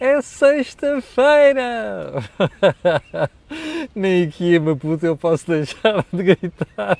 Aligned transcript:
É 0.00 0.22
sexta-feira! 0.22 2.22
Nem 3.92 4.28
aqui 4.28 4.54
em 4.54 4.60
Maputo 4.60 5.04
eu 5.04 5.16
posso 5.16 5.48
deixar 5.48 6.06
de 6.12 6.22
gritar 6.22 6.96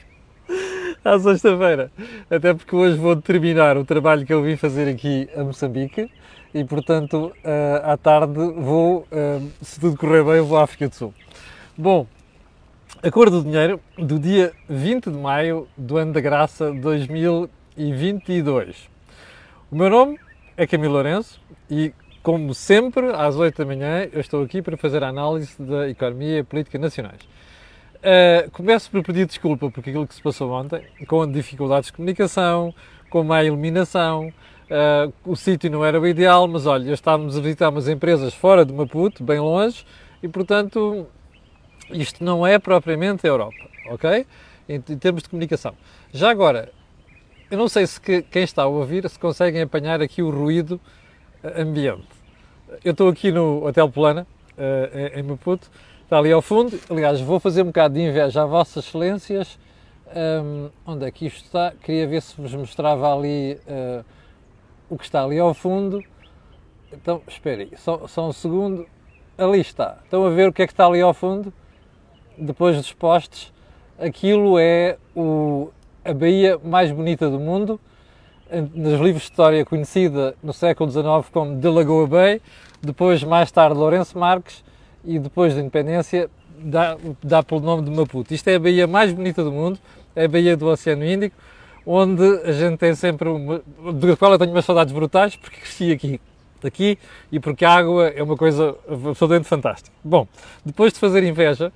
à 1.05 1.19
sexta-feira. 1.21 1.93
Até 2.29 2.53
porque 2.53 2.75
hoje 2.75 2.97
vou 2.97 3.15
terminar 3.15 3.77
o 3.77 3.85
trabalho 3.85 4.27
que 4.27 4.33
eu 4.33 4.43
vim 4.43 4.57
fazer 4.57 4.89
aqui 4.89 5.29
a 5.37 5.45
Moçambique 5.45 6.11
e, 6.53 6.65
portanto, 6.65 7.33
eh, 7.45 7.81
à 7.85 7.97
tarde 7.97 8.35
vou, 8.35 9.07
eh, 9.13 9.43
se 9.63 9.79
tudo 9.79 9.97
correr 9.97 10.25
bem, 10.25 10.41
vou 10.41 10.59
à 10.59 10.65
África 10.65 10.89
do 10.89 10.95
Sul. 10.97 11.15
Bom, 11.77 12.05
a 13.01 13.13
cor 13.13 13.31
do 13.31 13.45
dinheiro 13.45 13.81
do 13.97 14.19
dia 14.19 14.53
20 14.69 15.13
de 15.13 15.17
maio 15.17 15.69
do 15.77 15.99
ano 15.99 16.13
da 16.13 16.21
graça 16.21 16.73
2022. 16.73 18.89
O 19.71 19.77
meu 19.77 19.89
nome 19.89 20.19
é 20.57 20.67
Camilo 20.67 20.95
Lourenço 20.95 21.41
e, 21.71 21.95
como 22.29 22.53
sempre, 22.53 23.11
às 23.15 23.37
8 23.37 23.57
da 23.57 23.65
manhã, 23.65 24.07
eu 24.13 24.21
estou 24.21 24.43
aqui 24.43 24.61
para 24.61 24.77
fazer 24.77 25.03
a 25.03 25.09
análise 25.09 25.55
da 25.59 25.89
economia 25.89 26.41
e 26.41 26.43
política 26.43 26.79
nacionais. 26.79 27.23
Uh, 27.97 28.51
começo 28.51 28.91
por 28.91 29.03
pedir 29.03 29.25
desculpa 29.25 29.71
por 29.71 29.81
aquilo 29.81 30.07
que 30.07 30.15
se 30.15 30.21
passou 30.21 30.53
ontem, 30.53 30.85
com 31.07 31.27
dificuldades 31.27 31.87
de 31.87 31.95
comunicação, 31.95 32.75
com 33.09 33.25
má 33.25 33.43
iluminação. 33.43 34.29
Uh, 34.29 35.11
o 35.25 35.35
sítio 35.37 35.71
não 35.71 35.83
era 35.83 35.99
o 35.99 36.07
ideal, 36.07 36.47
mas 36.47 36.67
olha, 36.67 36.93
estávamos 36.93 37.35
a 37.35 37.41
visitar 37.41 37.71
umas 37.71 37.89
empresas 37.89 38.35
fora 38.35 38.63
de 38.63 38.75
Maputo, 38.75 39.25
bem 39.25 39.41
longe, 39.41 39.87
e 40.23 40.29
portanto 40.29 41.07
isto 41.91 42.23
não 42.23 42.47
é 42.47 42.59
propriamente 42.59 43.27
a 43.27 43.31
Europa, 43.31 43.71
ok? 43.89 44.27
Em, 44.69 44.75
em, 44.75 44.99
termos 44.99 45.23
de 45.23 45.31
comunicação. 45.31 45.75
Já 46.13 46.29
agora, 46.29 46.71
eu 47.51 47.57
não 47.57 47.71
sei 47.71 47.87
se 47.87 47.99
que, 47.99 48.21
quem 48.21 48.43
está 48.43 48.65
a 48.65 48.67
ouvir 48.67 49.09
se 49.09 49.19
conseguem 49.19 49.63
apanhar 49.63 50.03
aqui 50.03 50.23
o 50.23 50.29
ruído 50.29 50.79
eh, 51.43 51.63
ambiente. 51.63 52.18
Eu 52.85 52.93
estou 52.93 53.09
aqui 53.09 53.31
no 53.33 53.67
Hotel 53.67 53.89
Plana, 53.91 54.27
uh, 54.57 55.19
em 55.19 55.23
Maputo, 55.23 55.71
está 56.03 56.19
ali 56.19 56.33
ao 56.33 56.43
fundo. 56.43 56.79
Aliás, 56.91 57.21
vou 57.21 57.41
fazer 57.41 57.63
um 57.63 57.67
bocado 57.67 57.95
de 57.95 58.01
inveja 58.01 58.43
a 58.43 58.47
Vossas 58.47 58.87
Excelências. 58.87 59.59
Um, 60.15 60.71
onde 60.87 61.05
é 61.05 61.11
que 61.11 61.27
isto 61.27 61.45
está? 61.45 61.73
Queria 61.83 62.07
ver 62.07 62.23
se 62.23 62.41
vos 62.41 62.55
mostrava 62.55 63.15
ali 63.15 63.59
uh, 63.67 64.05
o 64.89 64.97
que 64.97 65.05
está 65.05 65.25
ali 65.25 65.39
ao 65.39 65.53
fundo. 65.55 66.03
Então, 66.93 67.23
espere 67.29 67.63
aí, 67.63 67.71
só, 67.77 68.07
só 68.07 68.29
um 68.29 68.33
segundo. 68.33 68.87
Ali 69.37 69.61
está. 69.61 69.99
Estão 70.05 70.27
a 70.27 70.31
ver 70.31 70.49
o 70.49 70.53
que 70.53 70.63
é 70.63 70.67
que 70.67 70.73
está 70.73 70.87
ali 70.87 71.01
ao 71.01 71.15
fundo? 71.15 71.53
depois 72.39 72.77
dos 72.77 72.93
postes, 72.93 73.53
aquilo 73.99 74.59
é 74.59 74.97
o, 75.15 75.71
a 76.05 76.15
baía 76.15 76.59
mais 76.63 76.91
bonita 76.93 77.29
do 77.29 77.39
mundo, 77.39 77.81
nos 78.75 79.01
livros 79.01 79.25
de 79.25 79.31
história 79.31 79.65
conhecida 79.65 80.35
no 80.43 80.53
século 80.53 80.91
XIX 80.91 81.29
como 81.31 81.57
de 81.59 81.69
Lagoa 81.69 82.07
Bay, 82.07 82.41
depois 82.83 83.23
mais 83.23 83.51
tarde 83.51 83.77
Lourenço 83.77 84.19
Marques 84.19 84.65
e 85.05 85.19
depois 85.19 85.55
da 85.55 85.61
independência 85.61 86.31
dá, 86.59 86.97
dá 87.23 87.43
pelo 87.43 87.61
nome 87.61 87.83
de 87.83 87.91
Maputo. 87.91 88.35
Isto 88.35 88.49
é 88.49 88.57
a 88.57 88.61
baía 88.61 88.87
mais 88.87 89.13
bonita 89.13 89.43
do 89.43 89.53
mundo, 89.53 89.79
é 90.15 90.25
a 90.25 90.29
baía 90.29 90.57
do 90.57 90.67
Oceano 90.67 91.05
Índico, 91.05 91.37
onde 91.87 92.23
a 92.45 92.53
gente 92.53 92.79
tem 92.79 92.95
sempre 92.95 93.29
uma, 93.29 93.63
da 93.93 94.17
qual 94.17 94.33
eu 94.33 94.39
tenho 94.39 94.51
umas 94.51 94.65
saudades 94.65 94.93
brutais 94.93 95.37
porque 95.37 95.61
cresci 95.61 95.93
aqui 95.93 96.21
aqui 96.67 96.99
e 97.31 97.39
porque 97.39 97.65
a 97.65 97.73
água 97.73 98.09
é 98.09 98.23
uma 98.23 98.37
coisa 98.37 98.75
absolutamente 98.89 99.47
fantástica. 99.49 99.95
Bom, 100.03 100.27
depois 100.65 100.93
de 100.93 100.99
fazer 100.99 101.23
inveja, 101.23 101.73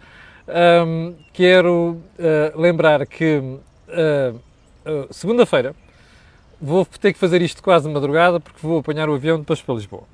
um, 0.84 1.14
quero 1.33 1.98
uh, 2.19 2.61
lembrar 2.61 3.06
que 3.06 3.39
uh, 3.39 4.34
uh, 4.34 5.06
segunda-feira 5.11 5.75
vou 6.61 6.84
ter 6.84 7.12
que 7.12 7.19
fazer 7.19 7.41
isto 7.42 7.62
quase 7.62 7.87
de 7.87 7.94
madrugada 7.94 8.41
porque 8.41 8.59
vou 8.61 8.78
apanhar 8.78 9.09
o 9.09 9.14
avião 9.14 9.39
depois 9.39 9.61
para 9.61 9.75
Lisboa. 9.75 10.11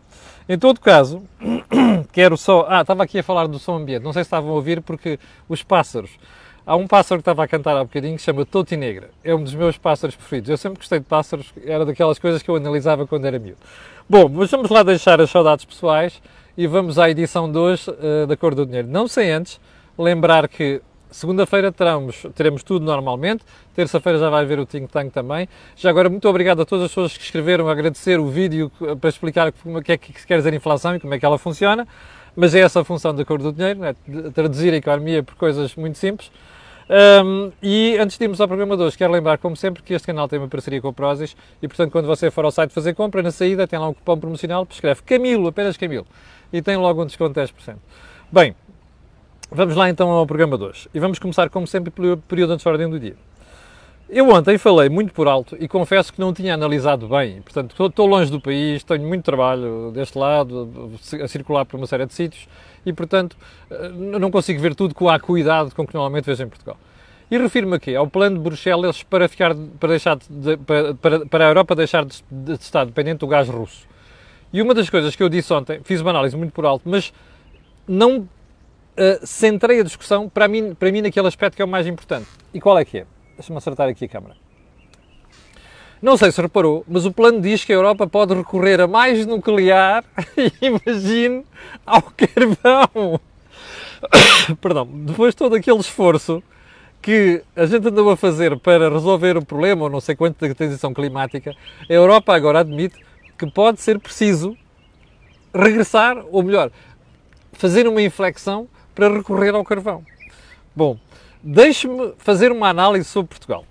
Em 0.49 0.59
todo 0.59 0.81
caso, 0.81 1.23
quero 2.13 2.37
só. 2.37 2.67
Ah, 2.69 2.81
estava 2.81 3.03
aqui 3.03 3.19
a 3.19 3.23
falar 3.23 3.47
do 3.47 3.59
som 3.59 3.77
ambiente, 3.77 4.03
não 4.03 4.13
sei 4.13 4.25
se 4.25 4.29
estavam 4.29 4.51
a 4.51 4.55
ouvir 4.55 4.81
porque 4.81 5.19
os 5.49 5.63
pássaros. 5.63 6.11
Há 6.67 6.77
um 6.77 6.87
pássaro 6.87 7.21
que 7.21 7.23
estava 7.23 7.45
a 7.45 7.49
cantar 7.49 7.77
há 7.77 7.83
bocadinho 7.83 8.17
que 8.17 8.23
chama 8.23 8.45
Toti 8.45 8.77
Negra. 8.77 9.11
É 9.25 9.35
um 9.35 9.43
dos 9.43 9.55
meus 9.55 9.79
pássaros 9.79 10.15
preferidos. 10.15 10.51
Eu 10.51 10.59
sempre 10.59 10.79
gostei 10.79 10.99
de 10.99 11.07
pássaros, 11.07 11.53
era 11.65 11.87
daquelas 11.87 12.19
coisas 12.19 12.43
que 12.43 12.51
eu 12.51 12.57
analisava 12.57 13.07
quando 13.07 13.25
era 13.25 13.39
miúdo. 13.39 13.59
Bom, 14.09 14.29
mas 14.29 14.51
vamos 14.51 14.69
lá 14.69 14.83
deixar 14.83 15.19
as 15.19 15.31
saudades 15.31 15.65
pessoais 15.65 16.21
e 16.59 16.67
vamos 16.67 16.99
à 16.99 17.09
edição 17.09 17.51
2 17.51 17.89
uh, 17.89 18.27
da 18.27 18.37
Cor 18.37 18.55
do 18.55 18.67
Dinheiro. 18.67 18.87
Não 18.87 19.09
sem 19.09 19.31
antes 19.31 19.59
Lembrar 19.99 20.47
que 20.47 20.81
segunda-feira 21.11 21.73
teremos, 21.73 22.27
teremos 22.35 22.63
tudo 22.63 22.85
normalmente, 22.85 23.45
terça-feira 23.75 24.19
já 24.19 24.31
vai 24.31 24.43
haver 24.43 24.59
o 24.59 24.67
Think 24.67 24.89
Tank 24.89 25.13
também. 25.13 25.49
Já 25.77 25.91
agora, 25.91 26.09
muito 26.09 26.29
obrigado 26.29 26.63
a 26.63 26.65
todas 26.65 26.87
as 26.87 26.91
pessoas 26.91 27.17
que 27.17 27.25
escreveram, 27.25 27.69
agradecer 27.69 28.19
o 28.19 28.27
vídeo 28.27 28.71
para 29.01 29.11
explicar 29.11 29.53
como 29.53 29.79
é 29.79 29.83
que 29.97 30.13
quer 30.27 30.39
dizer 30.39 30.55
inflação 30.55 30.97
e 30.97 31.01
como 31.01 31.15
é 31.15 31.19
que 31.19 31.25
ela 31.25 31.39
funciona, 31.39 31.87
mas 32.37 32.55
é 32.55 32.61
essa 32.61 32.81
a 32.81 32.85
função 32.85 33.15
da 33.15 33.25
cor 33.25 33.39
do 33.41 33.53
dinheiro, 33.53 33.85
é 33.85 33.95
traduzir 34.33 34.73
a 34.73 34.77
economia 34.77 35.23
por 35.23 35.35
coisas 35.35 35.75
muito 35.75 35.99
simples. 35.99 36.31
Um, 36.91 37.53
e 37.63 37.99
antes 37.99 38.17
de 38.17 38.25
irmos 38.25 38.41
ao 38.41 38.49
programa 38.49 38.75
de 38.77 38.83
hoje, 38.83 38.97
quero 38.97 39.13
lembrar, 39.13 39.37
como 39.37 39.55
sempre, 39.55 39.83
que 39.83 39.93
este 39.93 40.07
canal 40.07 40.27
tem 40.27 40.39
uma 40.39 40.49
parceria 40.49 40.81
com 40.81 40.89
o 40.89 40.93
Prozis 40.93 41.37
e, 41.61 41.69
portanto, 41.69 41.93
quando 41.93 42.07
você 42.07 42.31
for 42.31 42.45
ao 42.45 42.51
site 42.51 42.73
fazer 42.73 42.95
compra, 42.95 43.23
na 43.23 43.31
saída 43.31 43.67
tem 43.67 43.79
lá 43.79 43.89
um 43.89 43.95
cupom 43.95 44.19
promocional, 44.19 44.67
escreve 44.71 45.03
Camilo, 45.03 45.49
apenas 45.49 45.77
Camilo, 45.77 46.07
e 46.51 46.63
tem 46.63 46.77
logo 46.77 47.03
um 47.03 47.07
desconto 47.07 47.35
de 47.35 47.47
10%. 47.47 47.77
Bem, 48.33 48.55
Vamos 49.51 49.77
lá 49.77 49.89
então 49.89 50.11
ao 50.11 50.27
programa 50.27 50.59
de 50.59 50.65
hoje. 50.65 50.89
E 50.93 51.01
vamos 51.01 51.19
começar, 51.19 51.49
como 51.49 51.67
sempre, 51.67 51.91
pelo 51.91 52.19
período 52.19 52.53
antes 52.53 52.65
da 52.65 52.71
ordem 52.71 52.89
do 52.89 53.01
dia. 53.01 53.17
Eu 54.07 54.29
ontem 54.29 54.59
falei 54.59 54.91
muito 54.91 55.13
por 55.15 55.27
alto 55.27 55.57
e 55.59 55.67
confesso 55.67 56.13
que 56.13 56.21
não 56.21 56.35
tinha 56.35 56.53
analisado 56.53 57.09
bem. 57.09 57.41
Portanto, 57.41 57.87
estou 57.87 58.07
longe 58.07 58.31
do 58.31 58.41
país, 58.41 58.85
tenho 58.85 59.09
muito 59.09 59.25
trabalho 59.25 59.91
deste 59.91 60.19
lado, 60.19 60.93
a 61.23 61.29
circular 61.29 61.65
por 61.65 61.79
uma 61.79 61.87
série 61.87 62.05
de 62.05 62.13
sítios 62.13 62.47
e, 62.85 62.93
portanto, 62.93 63.39
eh, 63.71 63.89
não 63.89 64.31
consigo 64.31 64.61
ver 64.61 64.75
tudo 64.75 64.95
com 64.95 65.09
a 65.09 65.15
acuidade 65.15 65.75
com 65.75 65.87
que 65.87 65.95
normalmente 65.95 66.27
vejo 66.27 66.43
em 66.43 66.49
Portugal. 66.49 66.77
E 67.31 67.39
refiro-me 67.39 67.77
aqui 67.77 67.97
ao 67.97 68.07
plano 68.07 68.37
de 68.37 68.43
Bruxelas 68.43 69.03
para, 69.03 69.29
ficar, 69.29 69.55
para, 69.81 69.89
deixar 69.91 70.17
de, 70.17 70.57
para, 70.59 71.27
para, 71.27 71.47
a 71.47 71.49
Europa 71.49 71.75
deixar 71.75 72.05
de, 72.05 72.23
de 72.31 72.53
estar 72.53 72.85
dependente 72.85 73.19
do 73.19 73.27
gás 73.27 73.49
russo. 73.49 73.87
E 74.53 74.61
uma 74.61 74.75
das 74.75 74.91
coisas 74.91 75.17
que 75.17 75.23
eu 75.23 75.29
disse 75.29 75.53
ontem, 75.55 75.81
fiz 75.85 76.03
uma 76.03 76.11
análise 76.11 76.37
muito 76.37 76.53
por 76.53 76.67
alto, 76.67 76.83
mas 76.87 77.13
não 77.87 78.29
centrei 79.23 79.81
a 79.81 79.83
discussão 79.83 80.29
para 80.29 80.49
mim, 80.49 80.75
para 80.75 80.91
mim 80.91 81.03
naquele 81.03 81.27
aspecto 81.27 81.57
que 81.57 81.63
é 81.63 81.65
o 81.65 81.69
mais 81.69 81.87
importante. 81.87 82.29
E 82.53 82.61
qual 82.61 82.79
é 82.79 82.85
que 82.85 82.99
é? 82.99 83.07
Deixa-me 83.37 83.57
acertar 83.59 83.89
aqui 83.89 84.05
a 84.05 84.09
câmara. 84.09 84.35
Não 86.01 86.17
sei 86.17 86.31
se 86.31 86.41
reparou, 86.41 86.85
mas 86.87 87.05
o 87.05 87.13
plano 87.13 87.41
diz 87.41 87.65
que 87.65 87.73
a 87.73 87.75
Europa 87.75 88.07
pode 88.07 88.33
recorrer 88.33 88.81
a 88.81 88.87
mais 88.87 89.27
nuclear, 89.27 90.05
imagine, 90.63 91.45
ao 91.85 92.03
carvão. 92.03 93.21
Perdão, 94.61 94.87
depois 94.87 95.35
de 95.35 95.39
todo 95.39 95.57
aquele 95.57 95.79
esforço 95.79 96.43
que 97.03 97.43
a 97.57 97.67
gente 97.67 97.89
andou 97.89 98.11
a 98.11 98.17
fazer 98.17 98.57
para 98.59 98.89
resolver 98.89 99.37
o 99.37 99.45
problema, 99.45 99.85
ou 99.85 99.91
não 99.91 100.01
sei 100.01 100.15
quanto, 100.15 100.47
da 100.47 100.55
transição 100.55 100.95
climática, 100.95 101.55
a 101.89 101.93
Europa 101.93 102.35
agora 102.35 102.61
admite 102.61 102.97
que 103.37 103.51
pode 103.51 103.81
ser 103.81 103.99
preciso 103.99 104.57
regressar, 105.55 106.25
ou 106.31 106.43
melhor, 106.43 106.71
fazer 107.53 107.89
uma 107.89 108.03
inflexão 108.03 108.69
para 108.99 109.15
recorrer 109.15 109.55
ao 109.55 109.63
carvão. 109.63 110.05
Bom, 110.75 110.99
deixe-me 111.41 112.15
fazer 112.19 112.51
uma 112.51 112.69
análise 112.69 113.09
sobre 113.09 113.29
Portugal. 113.29 113.65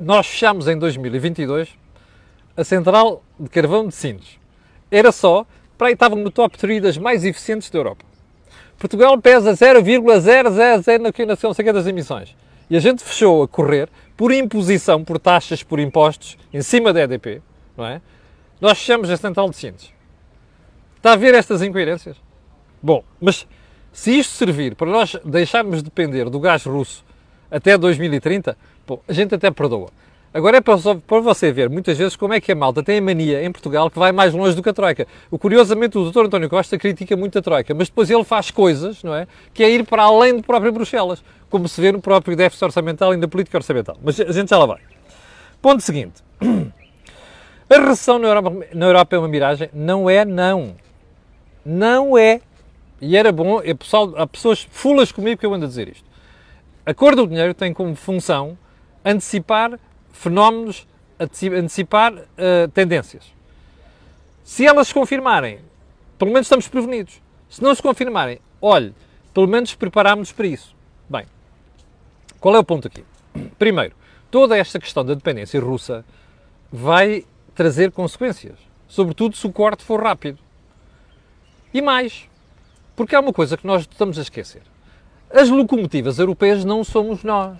Nós 0.00 0.26
fechamos 0.26 0.66
em 0.66 0.76
2022 0.76 1.68
a 2.56 2.64
central 2.64 3.22
de 3.38 3.48
carvão 3.48 3.86
de 3.86 3.94
Sines. 3.94 4.40
Era 4.90 5.12
só, 5.12 5.46
para 5.78 5.86
aí 5.86 5.92
estavam 5.92 6.18
no 6.18 6.32
top 6.32 6.58
3 6.58 6.82
das 6.82 6.98
mais 6.98 7.24
eficientes 7.24 7.70
da 7.70 7.78
Europa. 7.78 8.04
Portugal 8.76 9.16
pesa 9.16 9.54
0,000 9.54 10.02
na 10.02 11.36
não 11.44 11.54
sei 11.54 11.72
das 11.72 11.86
emissões. 11.86 12.34
E 12.68 12.76
a 12.76 12.80
gente 12.80 13.04
fechou 13.04 13.44
a 13.44 13.48
correr 13.48 13.88
por 14.16 14.32
imposição, 14.32 15.04
por 15.04 15.20
taxas, 15.20 15.62
por 15.62 15.78
impostos, 15.78 16.36
em 16.52 16.62
cima 16.62 16.92
da 16.92 17.02
EDP, 17.02 17.40
não 17.76 17.86
é? 17.86 18.02
Nós 18.60 18.76
fechamos 18.76 19.08
a 19.08 19.16
central 19.16 19.48
de 19.50 19.56
Sines. 19.56 19.92
Está 20.96 21.12
a 21.12 21.16
ver 21.16 21.32
estas 21.32 21.62
incoerências? 21.62 22.16
Bom, 22.82 23.04
mas 23.20 23.46
se 23.96 24.10
isto 24.10 24.34
servir 24.34 24.74
para 24.74 24.90
nós 24.90 25.16
deixarmos 25.24 25.78
de 25.78 25.84
depender 25.84 26.28
do 26.28 26.38
gás 26.38 26.62
russo 26.66 27.02
até 27.50 27.78
2030, 27.78 28.54
bom, 28.86 29.00
a 29.08 29.12
gente 29.14 29.34
até 29.34 29.50
perdoa. 29.50 29.88
Agora 30.34 30.58
é 30.58 30.60
para, 30.60 30.76
para 31.06 31.20
você 31.20 31.50
ver 31.50 31.70
muitas 31.70 31.96
vezes 31.96 32.14
como 32.14 32.34
é 32.34 32.38
que 32.38 32.52
a 32.52 32.54
malta 32.54 32.82
tem 32.82 32.98
a 32.98 33.00
mania 33.00 33.42
em 33.42 33.50
Portugal 33.50 33.90
que 33.90 33.98
vai 33.98 34.12
mais 34.12 34.34
longe 34.34 34.54
do 34.54 34.62
que 34.62 34.68
a 34.68 34.72
Troika. 34.74 35.06
O, 35.30 35.38
curiosamente, 35.38 35.96
o 35.96 36.10
Dr. 36.10 36.26
António 36.26 36.50
Costa 36.50 36.76
critica 36.76 37.16
muito 37.16 37.38
a 37.38 37.42
Troika, 37.42 37.72
mas 37.72 37.88
depois 37.88 38.10
ele 38.10 38.22
faz 38.22 38.50
coisas, 38.50 39.02
não 39.02 39.14
é? 39.14 39.26
Que 39.54 39.64
é 39.64 39.70
ir 39.70 39.82
para 39.86 40.02
além 40.02 40.36
de 40.36 40.42
própria 40.42 40.70
Bruxelas, 40.70 41.24
como 41.48 41.66
se 41.66 41.80
vê 41.80 41.90
no 41.90 42.02
próprio 42.02 42.36
déficit 42.36 42.66
orçamental 42.66 43.14
e 43.14 43.16
na 43.16 43.26
política 43.26 43.56
orçamental. 43.56 43.96
Mas 44.04 44.20
a 44.20 44.30
gente 44.30 44.50
já 44.50 44.58
lá 44.58 44.66
vai. 44.66 44.80
Ponto 45.62 45.82
seguinte. 45.82 46.22
A 47.68 47.80
recessão 47.80 48.18
na 48.18 48.28
Europa, 48.28 48.52
na 48.74 48.86
Europa 48.86 49.16
é 49.16 49.18
uma 49.18 49.26
miragem? 49.26 49.70
Não 49.72 50.08
é, 50.08 50.22
não. 50.22 50.76
Não 51.64 52.18
é. 52.18 52.42
E 53.00 53.16
era 53.16 53.30
bom, 53.30 53.60
e 53.62 53.74
pessoal, 53.74 54.14
há 54.16 54.26
pessoas 54.26 54.66
fulas 54.70 55.12
comigo 55.12 55.38
que 55.38 55.46
eu 55.46 55.52
ando 55.52 55.66
a 55.66 55.68
dizer 55.68 55.88
isto. 55.88 56.04
A 56.84 56.94
cor 56.94 57.14
do 57.14 57.26
dinheiro 57.26 57.52
tem 57.52 57.72
como 57.72 57.94
função 57.94 58.56
antecipar 59.04 59.78
fenómenos, 60.12 60.86
antecipar 61.18 62.14
uh, 62.14 62.68
tendências. 62.72 63.24
Se 64.42 64.64
elas 64.64 64.88
se 64.88 64.94
confirmarem, 64.94 65.60
pelo 66.18 66.32
menos 66.32 66.46
estamos 66.46 66.68
prevenidos. 66.68 67.20
Se 67.48 67.62
não 67.62 67.74
se 67.74 67.82
confirmarem, 67.82 68.38
olhe, 68.60 68.94
pelo 69.34 69.46
menos 69.46 69.74
preparámos-nos 69.74 70.32
para 70.32 70.46
isso. 70.46 70.74
Bem, 71.08 71.26
qual 72.40 72.54
é 72.56 72.58
o 72.58 72.64
ponto 72.64 72.88
aqui? 72.88 73.04
Primeiro, 73.58 73.94
toda 74.30 74.56
esta 74.56 74.78
questão 74.78 75.04
da 75.04 75.14
dependência 75.14 75.60
russa 75.60 76.04
vai 76.72 77.24
trazer 77.54 77.92
consequências, 77.92 78.58
sobretudo 78.88 79.36
se 79.36 79.46
o 79.46 79.52
corte 79.52 79.84
for 79.84 80.02
rápido. 80.02 80.38
E 81.72 81.82
mais, 81.82 82.28
porque 82.96 83.14
há 83.14 83.20
uma 83.20 83.32
coisa 83.32 83.56
que 83.56 83.66
nós 83.66 83.82
estamos 83.82 84.18
a 84.18 84.22
esquecer. 84.22 84.62
As 85.30 85.50
locomotivas 85.50 86.18
europeias 86.18 86.64
não 86.64 86.82
somos 86.82 87.22
nós. 87.22 87.58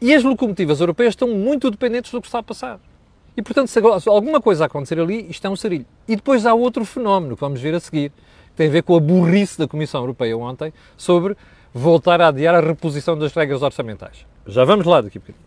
E 0.00 0.12
as 0.12 0.24
locomotivas 0.24 0.80
europeias 0.80 1.12
estão 1.12 1.28
muito 1.28 1.70
dependentes 1.70 2.10
do 2.10 2.20
que 2.20 2.26
está 2.26 2.40
a 2.40 2.42
passar. 2.42 2.80
E, 3.36 3.42
portanto, 3.42 3.68
se 3.68 4.08
alguma 4.08 4.40
coisa 4.40 4.64
acontecer 4.64 4.98
ali, 4.98 5.30
isto 5.30 5.46
é 5.46 5.50
um 5.50 5.54
sarilho. 5.54 5.86
E 6.08 6.16
depois 6.16 6.44
há 6.44 6.54
outro 6.54 6.84
fenómeno 6.84 7.36
que 7.36 7.40
vamos 7.40 7.60
ver 7.60 7.74
a 7.74 7.80
seguir, 7.80 8.10
que 8.10 8.56
tem 8.56 8.66
a 8.66 8.70
ver 8.70 8.82
com 8.82 8.96
a 8.96 9.00
burrice 9.00 9.56
da 9.56 9.68
Comissão 9.68 10.00
Europeia 10.00 10.36
ontem 10.36 10.72
sobre 10.96 11.36
voltar 11.72 12.20
a 12.20 12.28
adiar 12.28 12.56
a 12.56 12.60
reposição 12.60 13.16
das 13.16 13.32
regras 13.32 13.62
orçamentais. 13.62 14.26
Já 14.46 14.64
vamos 14.64 14.86
lá 14.86 15.00
daqui 15.00 15.18
a 15.18 15.20
pouquinho. 15.20 15.46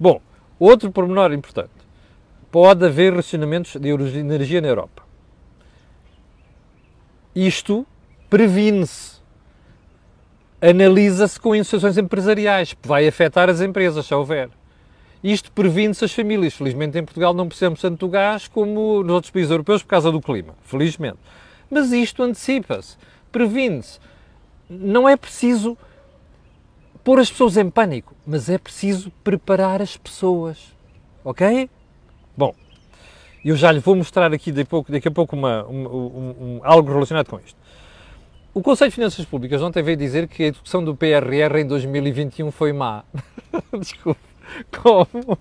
Bom, 0.00 0.22
outro 0.58 0.90
pormenor 0.90 1.32
importante. 1.32 1.70
Pode 2.50 2.84
haver 2.86 3.14
racionamentos 3.14 3.78
de 3.78 3.88
energia 4.18 4.60
na 4.60 4.68
Europa. 4.68 5.02
Isto 7.34 7.86
previne-se. 8.28 9.20
Analisa-se 10.60 11.40
com 11.40 11.54
instituições 11.54 11.98
empresariais. 11.98 12.76
Vai 12.82 13.08
afetar 13.08 13.48
as 13.48 13.60
empresas, 13.60 14.06
se 14.06 14.14
houver. 14.14 14.48
Isto 15.22 15.50
previne-se 15.52 16.04
as 16.04 16.12
famílias. 16.12 16.54
Felizmente 16.54 16.98
em 16.98 17.04
Portugal 17.04 17.32
não 17.32 17.48
precisamos 17.48 17.80
tanto 17.80 18.06
do 18.06 18.08
gás 18.08 18.48
como 18.48 19.02
nos 19.02 19.12
outros 19.12 19.30
países 19.30 19.50
europeus 19.50 19.82
por 19.82 19.88
causa 19.88 20.12
do 20.12 20.20
clima. 20.20 20.54
Felizmente. 20.62 21.18
Mas 21.70 21.92
isto 21.92 22.22
antecipa-se. 22.22 22.96
Previne-se. 23.30 23.98
Não 24.68 25.08
é 25.08 25.16
preciso 25.16 25.76
pôr 27.02 27.18
as 27.18 27.30
pessoas 27.30 27.56
em 27.56 27.68
pânico, 27.68 28.14
mas 28.26 28.48
é 28.48 28.58
preciso 28.58 29.10
preparar 29.24 29.82
as 29.82 29.96
pessoas. 29.96 30.58
Ok? 31.24 31.68
Bom, 32.36 32.54
eu 33.44 33.56
já 33.56 33.72
lhe 33.72 33.80
vou 33.80 33.96
mostrar 33.96 34.32
aqui 34.32 34.52
daqui 34.52 34.62
a 34.62 34.70
pouco, 34.70 34.92
daqui 34.92 35.08
a 35.08 35.10
pouco 35.10 35.34
uma, 35.36 35.66
um, 35.66 35.86
um, 35.86 36.34
um, 36.40 36.60
algo 36.62 36.92
relacionado 36.92 37.28
com 37.28 37.38
isto. 37.38 37.56
O 38.54 38.60
Conselho 38.60 38.90
de 38.90 38.94
Finanças 38.94 39.24
Públicas 39.24 39.62
ontem 39.62 39.82
veio 39.82 39.96
dizer 39.96 40.28
que 40.28 40.42
a 40.42 40.46
execução 40.48 40.84
do 40.84 40.94
PRR 40.94 41.58
em 41.58 41.66
2021 41.66 42.50
foi 42.50 42.72
má. 42.72 43.02
Desculpe. 43.78 44.20
Como? 44.82 45.38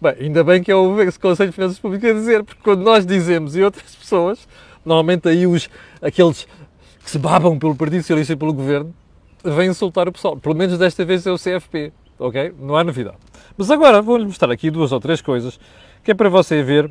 Bem, 0.00 0.14
ainda 0.20 0.44
bem 0.44 0.62
que 0.62 0.70
é 0.70 0.74
o 0.74 0.94
Conselho 1.20 1.50
de 1.50 1.54
Finanças 1.54 1.78
Públicas 1.78 2.10
a 2.10 2.14
dizer, 2.14 2.44
porque 2.44 2.60
quando 2.62 2.82
nós 2.82 3.06
dizemos 3.06 3.56
e 3.56 3.62
outras 3.62 3.96
pessoas, 3.96 4.46
normalmente 4.84 5.28
aí 5.28 5.46
os, 5.46 5.70
aqueles 6.02 6.46
que 7.02 7.10
se 7.10 7.18
babam 7.18 7.58
pelo 7.58 7.74
Partido 7.74 8.02
Socialista 8.02 8.34
e 8.34 8.36
pelo 8.36 8.52
Governo, 8.52 8.94
vêm 9.42 9.70
insultar 9.70 10.06
o 10.08 10.12
pessoal. 10.12 10.36
Pelo 10.36 10.54
menos 10.54 10.78
desta 10.78 11.04
vez 11.04 11.26
é 11.26 11.32
o 11.32 11.36
CFP, 11.36 11.92
ok? 12.18 12.54
Não 12.58 12.76
há 12.76 12.84
novidade. 12.84 13.16
Mas 13.56 13.70
agora 13.70 14.02
vou-lhe 14.02 14.24
mostrar 14.24 14.50
aqui 14.50 14.70
duas 14.70 14.92
ou 14.92 15.00
três 15.00 15.22
coisas 15.22 15.58
que 16.04 16.10
é 16.10 16.14
para 16.14 16.28
você 16.28 16.62
ver. 16.62 16.90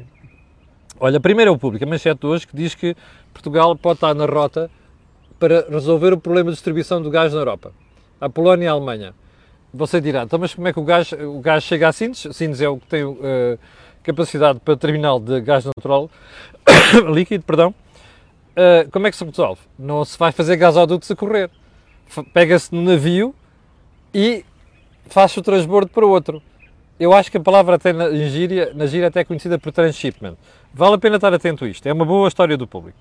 Olha, 0.99 1.19
primeiro 1.19 1.49
é 1.49 1.53
o 1.53 1.57
público, 1.57 1.85
a 1.85 1.87
manchete 1.87 2.25
hoje 2.25 2.47
que 2.47 2.55
diz 2.55 2.73
que 2.73 2.95
Portugal 3.31 3.75
pode 3.75 3.97
estar 3.97 4.13
na 4.15 4.25
rota 4.25 4.69
para 5.39 5.65
resolver 5.69 6.13
o 6.13 6.17
problema 6.17 6.49
de 6.49 6.55
distribuição 6.55 7.01
do 7.01 7.09
gás 7.09 7.33
na 7.33 7.39
Europa. 7.39 7.71
A 8.19 8.29
Polónia 8.29 8.65
e 8.65 8.67
a 8.67 8.71
Alemanha. 8.71 9.13
Você 9.73 9.99
dirá, 9.99 10.23
então, 10.23 10.39
mas 10.39 10.53
como 10.53 10.67
é 10.67 10.73
que 10.73 10.79
o 10.79 10.83
gás, 10.83 11.11
o 11.11 11.39
gás 11.39 11.63
chega 11.63 11.89
a 11.89 11.91
Sines? 11.91 12.27
Sines 12.31 12.61
é 12.61 12.69
o 12.69 12.77
que 12.77 12.87
tem 12.87 13.03
uh, 13.03 13.19
capacidade 14.01 14.59
para 14.59 14.77
terminal 14.77 15.19
de 15.19 15.41
gás 15.41 15.65
natural 15.65 16.09
líquido, 17.13 17.43
perdão. 17.43 17.73
Uh, 18.51 18.89
como 18.91 19.07
é 19.07 19.11
que 19.11 19.17
se 19.17 19.25
resolve? 19.25 19.61
Não 19.77 20.05
se 20.05 20.17
vai 20.17 20.31
fazer 20.31 20.55
gasodutos 20.57 21.09
a 21.11 21.15
correr. 21.15 21.49
Pega-se 22.33 22.73
no 22.73 22.81
navio 22.81 23.33
e 24.13 24.45
faz 25.07 25.35
o 25.37 25.41
transbordo 25.41 25.89
para 25.91 26.05
outro. 26.05 26.41
Eu 26.99 27.13
acho 27.13 27.31
que 27.31 27.37
a 27.37 27.39
palavra 27.39 27.75
até 27.75 27.91
na 27.91 28.11
gíria, 28.11 28.71
na 28.73 28.85
gíria 28.85 29.07
até 29.07 29.21
é 29.21 29.23
conhecida 29.23 29.57
por 29.57 29.71
transshipment. 29.71 30.35
Vale 30.73 30.95
a 30.95 30.97
pena 30.97 31.15
estar 31.15 31.33
atento 31.33 31.65
a 31.65 31.67
isto. 31.67 31.85
É 31.87 31.93
uma 31.93 32.05
boa 32.05 32.27
história 32.27 32.55
do 32.55 32.67
público. 32.67 32.97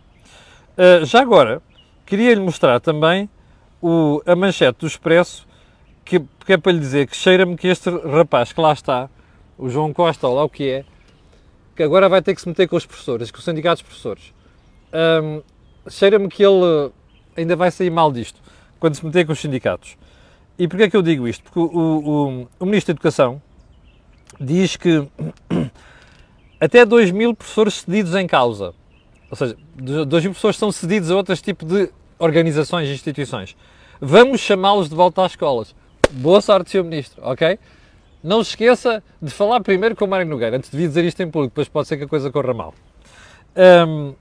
Uh, 0.76 1.04
já 1.04 1.20
agora, 1.20 1.62
queria-lhe 2.06 2.40
mostrar 2.40 2.80
também 2.80 3.28
o, 3.80 4.22
a 4.24 4.34
manchete 4.34 4.80
do 4.80 4.86
Expresso 4.86 5.46
que, 6.04 6.20
que 6.44 6.52
é 6.52 6.56
para 6.56 6.72
lhe 6.72 6.78
dizer 6.78 7.06
que 7.06 7.16
cheira-me 7.16 7.56
que 7.56 7.68
este 7.68 7.90
rapaz 7.90 8.52
que 8.52 8.60
lá 8.60 8.72
está, 8.72 9.10
o 9.58 9.68
João 9.68 9.92
Costa, 9.92 10.26
ou 10.26 10.34
lá 10.34 10.44
o 10.44 10.48
que 10.48 10.68
é, 10.68 10.84
que 11.76 11.82
agora 11.82 12.08
vai 12.08 12.22
ter 12.22 12.34
que 12.34 12.40
se 12.40 12.48
meter 12.48 12.68
com 12.68 12.76
os 12.76 12.86
professores, 12.86 13.30
com 13.30 13.38
os 13.38 13.44
sindicatos 13.44 13.78
de 13.78 13.84
professores. 13.84 14.34
Um, 14.92 15.42
cheira-me 15.88 16.28
que 16.28 16.42
ele 16.42 16.92
ainda 17.36 17.56
vai 17.56 17.70
sair 17.70 17.90
mal 17.90 18.12
disto, 18.12 18.40
quando 18.78 18.94
se 18.94 19.04
meter 19.04 19.26
com 19.26 19.32
os 19.32 19.40
sindicatos. 19.40 19.96
E 20.58 20.68
porquê 20.68 20.84
é 20.84 20.90
que 20.90 20.96
eu 20.96 21.02
digo 21.02 21.26
isto? 21.26 21.44
Porque 21.44 21.58
o, 21.58 21.64
o, 21.64 22.48
o 22.60 22.66
Ministro 22.66 22.92
da 22.92 22.98
Educação 22.98 23.40
diz 24.40 24.76
que 24.76 25.06
até 26.60 26.84
2 26.84 27.10
mil 27.10 27.34
professores 27.34 27.74
cedidos 27.74 28.14
em 28.14 28.26
causa, 28.26 28.74
ou 29.30 29.36
seja, 29.36 29.56
2 29.74 30.24
mil 30.24 30.34
pessoas 30.34 30.56
são 30.56 30.70
cedidos 30.70 31.10
a 31.10 31.16
outros 31.16 31.40
tipos 31.40 31.68
de 31.68 31.90
organizações 32.18 32.88
e 32.88 32.92
instituições. 32.92 33.56
Vamos 34.00 34.40
chamá-los 34.40 34.88
de 34.88 34.94
volta 34.94 35.24
às 35.24 35.32
escolas 35.32 35.74
boa 36.12 36.40
sorte, 36.40 36.70
Sr. 36.70 36.84
Ministro, 36.84 37.22
ok? 37.24 37.58
Não 38.22 38.44
se 38.44 38.50
esqueça 38.50 39.02
de 39.20 39.30
falar 39.30 39.60
primeiro 39.60 39.96
com 39.96 40.04
o 40.04 40.08
Mário 40.08 40.26
Nogueira, 40.26 40.56
antes 40.56 40.70
de 40.70 40.76
vir 40.76 40.88
dizer 40.88 41.04
isto 41.04 41.20
em 41.22 41.30
público, 41.30 41.52
depois 41.52 41.68
pode 41.68 41.88
ser 41.88 41.96
que 41.96 42.04
a 42.04 42.08
coisa 42.08 42.30
corra 42.30 42.54
mal. 42.54 42.74
Um, 43.88 44.14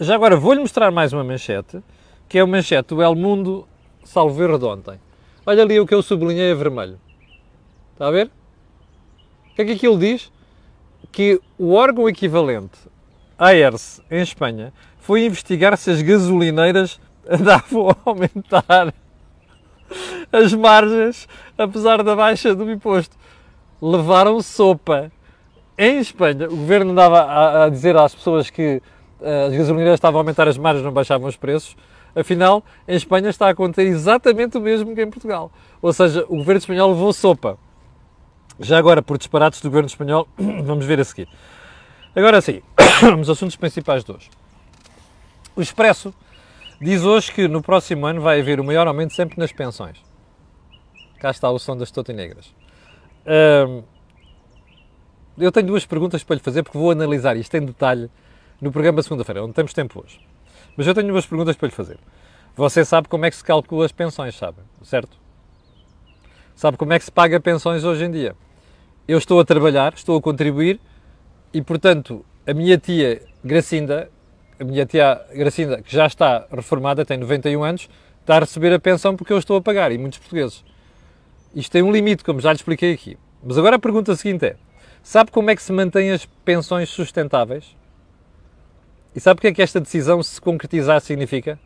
já 0.00 0.14
agora 0.14 0.36
vou-lhe 0.36 0.60
mostrar 0.60 0.90
mais 0.90 1.12
uma 1.12 1.22
manchete, 1.22 1.82
que 2.28 2.38
é 2.38 2.44
o 2.44 2.48
manchete 2.48 2.94
do 2.94 3.02
El 3.02 3.14
Mundo 3.14 3.66
Salve 4.04 4.58
de 4.58 4.64
ontem. 4.64 5.00
Olha 5.44 5.62
ali 5.62 5.78
o 5.78 5.86
que 5.86 5.94
eu 5.94 6.02
sublinhei 6.02 6.52
a 6.52 6.54
vermelho. 6.54 6.98
Está 7.92 8.08
a 8.08 8.10
ver? 8.10 8.30
O 9.52 9.54
que 9.54 9.62
é 9.62 9.64
que 9.66 9.72
aquilo 9.72 9.98
diz? 9.98 10.32
Que 11.10 11.38
o 11.58 11.74
órgão 11.74 12.08
equivalente 12.08 12.78
à 13.38 13.54
ERS 13.54 14.00
em 14.10 14.22
Espanha 14.22 14.72
foi 14.98 15.26
investigar 15.26 15.76
se 15.76 15.90
as 15.90 16.00
gasolineiras 16.00 16.98
andavam 17.28 17.90
a 17.90 17.96
aumentar 18.06 18.94
as 20.32 20.54
margens, 20.54 21.28
apesar 21.58 22.02
da 22.02 22.16
baixa 22.16 22.54
do 22.54 22.70
imposto. 22.70 23.14
Levaram 23.80 24.40
sopa. 24.40 25.12
Em 25.76 25.98
Espanha, 25.98 26.46
o 26.46 26.56
governo 26.56 26.92
andava 26.92 27.20
a, 27.20 27.64
a 27.64 27.68
dizer 27.68 27.94
às 27.96 28.14
pessoas 28.14 28.48
que 28.48 28.80
uh, 29.20 29.48
as 29.48 29.52
gasolineiras 29.54 29.94
estavam 29.94 30.18
a 30.18 30.22
aumentar 30.22 30.48
as 30.48 30.56
margens, 30.56 30.84
não 30.84 30.92
baixavam 30.92 31.28
os 31.28 31.36
preços. 31.36 31.76
Afinal, 32.16 32.64
em 32.88 32.96
Espanha 32.96 33.28
está 33.28 33.48
a 33.48 33.50
acontecer 33.50 33.82
exatamente 33.82 34.56
o 34.56 34.60
mesmo 34.62 34.94
que 34.94 35.02
em 35.02 35.10
Portugal. 35.10 35.50
Ou 35.82 35.92
seja, 35.92 36.24
o 36.28 36.36
governo 36.36 36.58
espanhol 36.58 36.90
levou 36.90 37.12
sopa. 37.12 37.58
Já 38.60 38.78
agora, 38.78 39.02
por 39.02 39.18
disparates 39.18 39.60
do 39.60 39.68
governo 39.68 39.88
espanhol, 39.88 40.28
vamos 40.36 40.84
ver 40.84 41.00
a 41.00 41.04
seguir. 41.04 41.28
Agora 42.14 42.40
sim, 42.40 42.62
os 43.20 43.28
assuntos 43.28 43.56
principais 43.56 44.04
de 44.04 44.12
hoje. 44.12 44.30
O 45.56 45.62
Expresso 45.62 46.14
Diz 46.82 47.04
hoje 47.04 47.30
que 47.30 47.46
no 47.46 47.62
próximo 47.62 48.04
ano 48.06 48.20
vai 48.20 48.40
haver 48.40 48.58
o 48.58 48.64
maior 48.64 48.88
aumento 48.88 49.14
sempre 49.14 49.38
nas 49.38 49.52
pensões. 49.52 50.02
Cá 51.20 51.30
está 51.30 51.48
o 51.48 51.56
som 51.56 51.76
das 51.76 51.92
totinegras. 51.92 52.52
Um, 53.24 53.84
eu 55.38 55.52
tenho 55.52 55.68
duas 55.68 55.86
perguntas 55.86 56.24
para 56.24 56.34
lhe 56.34 56.42
fazer 56.42 56.64
porque 56.64 56.76
vou 56.76 56.90
analisar 56.90 57.36
isto 57.36 57.54
em 57.56 57.64
detalhe 57.64 58.10
no 58.60 58.72
programa 58.72 59.00
segunda-feira, 59.00 59.44
onde 59.44 59.52
temos 59.52 59.72
tempo 59.72 60.02
hoje. 60.02 60.18
Mas 60.76 60.84
eu 60.84 60.92
tenho 60.92 61.06
duas 61.06 61.24
perguntas 61.24 61.54
para 61.54 61.68
lhe 61.68 61.72
fazer. 61.72 62.00
Você 62.56 62.84
sabe 62.84 63.06
como 63.06 63.26
é 63.26 63.30
que 63.30 63.36
se 63.36 63.44
calcula 63.44 63.86
as 63.86 63.92
pensões, 63.92 64.34
sabe? 64.34 64.58
Certo? 64.82 65.16
Sabe 66.54 66.76
como 66.76 66.92
é 66.92 66.98
que 66.98 67.04
se 67.04 67.12
paga 67.12 67.40
pensões 67.40 67.84
hoje 67.84 68.04
em 68.04 68.10
dia? 68.10 68.36
Eu 69.06 69.18
estou 69.18 69.40
a 69.40 69.44
trabalhar, 69.44 69.94
estou 69.94 70.16
a 70.16 70.22
contribuir 70.22 70.80
e, 71.52 71.60
portanto, 71.60 72.24
a 72.46 72.54
minha 72.54 72.78
tia 72.78 73.22
Gracinda 73.44 74.08
a 74.62 74.64
minha 74.64 74.86
tia 74.86 75.20
Gracinda, 75.34 75.82
que 75.82 75.92
já 75.92 76.06
está 76.06 76.46
reformada, 76.50 77.04
tem 77.04 77.18
91 77.18 77.64
anos, 77.64 77.88
está 78.20 78.36
a 78.36 78.40
receber 78.40 78.72
a 78.72 78.78
pensão 78.78 79.16
porque 79.16 79.32
eu 79.32 79.38
estou 79.38 79.56
a 79.56 79.60
pagar, 79.60 79.90
e 79.90 79.98
muitos 79.98 80.20
portugueses. 80.20 80.64
Isto 81.54 81.72
tem 81.72 81.82
um 81.82 81.90
limite, 81.90 82.24
como 82.24 82.40
já 82.40 82.50
lhe 82.50 82.56
expliquei 82.56 82.92
aqui. 82.92 83.18
Mas 83.42 83.58
agora 83.58 83.76
a 83.76 83.78
pergunta 83.78 84.14
seguinte 84.14 84.46
é: 84.46 84.56
sabe 85.02 85.30
como 85.30 85.50
é 85.50 85.56
que 85.56 85.62
se 85.62 85.72
mantém 85.72 86.12
as 86.12 86.24
pensões 86.44 86.88
sustentáveis? 86.88 87.76
E 89.14 89.20
sabe 89.20 89.38
o 89.38 89.40
que 89.40 89.48
é 89.48 89.52
que 89.52 89.60
esta 89.60 89.80
decisão, 89.80 90.22
se 90.22 90.40
concretizar, 90.40 91.00
significa? 91.00 91.58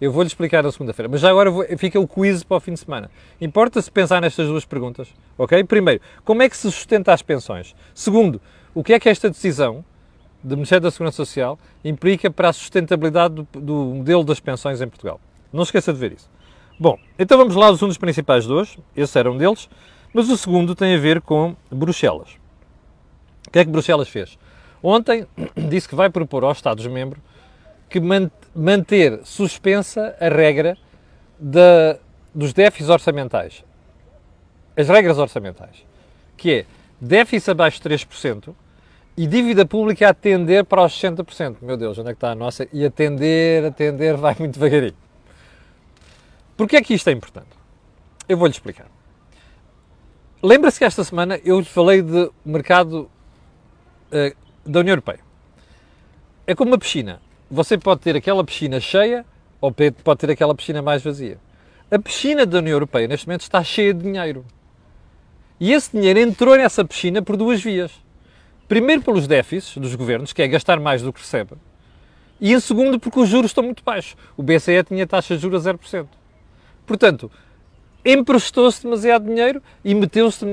Eu 0.00 0.12
vou-lhe 0.12 0.26
explicar 0.26 0.62
na 0.62 0.72
segunda-feira, 0.72 1.08
mas 1.08 1.20
já 1.20 1.30
agora 1.30 1.50
vou, 1.50 1.64
fica 1.78 1.98
o 2.00 2.06
quiz 2.06 2.42
para 2.42 2.56
o 2.56 2.60
fim 2.60 2.74
de 2.74 2.80
semana. 2.80 3.10
Importa-se 3.40 3.90
pensar 3.90 4.20
nestas 4.20 4.46
duas 4.46 4.64
perguntas, 4.64 5.08
ok? 5.38 5.62
Primeiro, 5.64 6.00
como 6.24 6.42
é 6.42 6.48
que 6.48 6.56
se 6.56 6.70
sustenta 6.70 7.12
as 7.12 7.22
pensões? 7.22 7.74
Segundo, 7.94 8.40
o 8.74 8.82
que 8.82 8.92
é 8.92 9.00
que 9.00 9.08
esta 9.08 9.30
decisão 9.30 9.84
do 10.42 10.56
Ministério 10.56 10.82
da 10.82 10.90
Segurança 10.90 11.16
Social 11.16 11.58
implica 11.82 12.30
para 12.30 12.50
a 12.50 12.52
sustentabilidade 12.52 13.34
do, 13.34 13.60
do, 13.60 13.74
modelo 13.74 14.22
das 14.24 14.40
pensões 14.40 14.80
em 14.80 14.88
Portugal. 14.88 15.18
Não 15.52 15.62
esqueça 15.62 15.92
de 15.92 15.98
ver 15.98 16.12
isso. 16.12 16.28
Bom, 16.78 16.98
então 17.18 17.38
vamos 17.38 17.54
lá 17.54 17.66
aos 17.66 17.76
assuntos 17.76 17.96
principais 17.96 18.44
de 18.44 18.52
hoje. 18.52 18.78
Esse 18.94 19.18
era 19.18 19.30
um 19.30 19.38
deles. 19.38 19.68
Mas 20.12 20.28
o 20.28 20.36
segundo 20.36 20.74
tem 20.74 20.94
a 20.94 20.98
ver 20.98 21.20
com 21.20 21.56
Bruxelas. 21.70 22.28
O 23.48 23.50
que 23.50 23.58
é 23.58 23.64
que 23.64 23.70
Bruxelas 23.70 24.08
fez? 24.08 24.38
Ontem 24.82 25.26
disse 25.68 25.88
que 25.88 25.94
vai 25.94 26.10
propor 26.10 26.44
aos 26.44 26.58
Estados-membros 26.58 27.20
que 27.88 27.98
manter 28.54 29.20
suspensa 29.24 30.16
a 30.20 30.28
regra 30.28 30.76
dos 32.34 32.52
déficits 32.52 32.88
orçamentais. 32.88 33.64
As 34.76 34.88
regras 34.88 35.18
orçamentais. 35.18 35.84
Que 36.36 36.52
é 36.52 36.66
déficit 37.00 37.50
abaixo 37.50 37.82
de 37.82 37.88
3% 37.88 38.54
e 39.16 39.26
dívida 39.26 39.64
pública 39.64 40.06
a 40.06 40.10
atender 40.10 40.64
para 40.64 40.84
os 40.84 40.92
60%. 40.92 41.56
Meu 41.62 41.76
Deus, 41.76 41.98
onde 41.98 42.08
é 42.08 42.12
que 42.12 42.16
está 42.16 42.32
a 42.32 42.34
nossa? 42.34 42.68
E 42.72 42.84
atender, 42.84 43.64
atender, 43.64 44.16
vai 44.16 44.34
muito 44.38 44.58
devagarinho. 44.58 44.96
Porquê 46.56 46.76
é 46.76 46.82
que 46.82 46.94
isto 46.94 47.08
é 47.08 47.12
importante? 47.12 47.48
Eu 48.28 48.36
vou-lhe 48.36 48.52
explicar. 48.52 48.86
Lembra-se 50.42 50.78
que 50.78 50.84
esta 50.84 51.02
semana 51.04 51.40
eu 51.44 51.58
lhe 51.58 51.64
falei 51.64 52.02
de 52.02 52.30
mercado 52.44 53.10
uh, 54.12 54.36
da 54.68 54.80
União 54.80 54.92
Europeia. 54.92 55.20
É 56.46 56.54
como 56.54 56.72
uma 56.72 56.78
piscina. 56.78 57.20
Você 57.50 57.76
pode 57.78 58.00
ter 58.00 58.16
aquela 58.16 58.42
piscina 58.42 58.80
cheia 58.80 59.24
ou 59.60 59.72
pode 59.72 60.20
ter 60.20 60.30
aquela 60.30 60.54
piscina 60.54 60.82
mais 60.82 61.02
vazia. 61.02 61.38
A 61.90 61.98
piscina 61.98 62.44
da 62.44 62.58
União 62.58 62.74
Europeia 62.74 63.06
neste 63.06 63.26
momento 63.26 63.42
está 63.42 63.62
cheia 63.62 63.94
de 63.94 64.02
dinheiro. 64.02 64.44
E 65.60 65.72
esse 65.72 65.92
dinheiro 65.92 66.18
entrou 66.18 66.56
nessa 66.56 66.84
piscina 66.84 67.22
por 67.22 67.36
duas 67.36 67.62
vias. 67.62 67.92
Primeiro 68.66 69.02
pelos 69.02 69.26
déficits 69.26 69.76
dos 69.76 69.94
governos, 69.94 70.32
que 70.32 70.42
é 70.42 70.48
gastar 70.48 70.80
mais 70.80 71.02
do 71.02 71.12
que 71.12 71.20
recebe. 71.20 71.52
E 72.40 72.52
em 72.52 72.60
segundo 72.60 72.98
porque 72.98 73.20
os 73.20 73.28
juros 73.28 73.50
estão 73.50 73.62
muito 73.62 73.84
baixos. 73.84 74.16
O 74.36 74.42
BCE 74.42 74.82
tinha 74.84 75.06
taxa 75.06 75.36
de 75.36 75.42
juros 75.42 75.66
a 75.66 75.72
0%. 75.74 76.06
Portanto, 76.86 77.30
emprestou-se 78.04 78.82
demasiado 78.82 79.26
dinheiro 79.26 79.62
e 79.84 79.94
meteu-se 79.94 80.44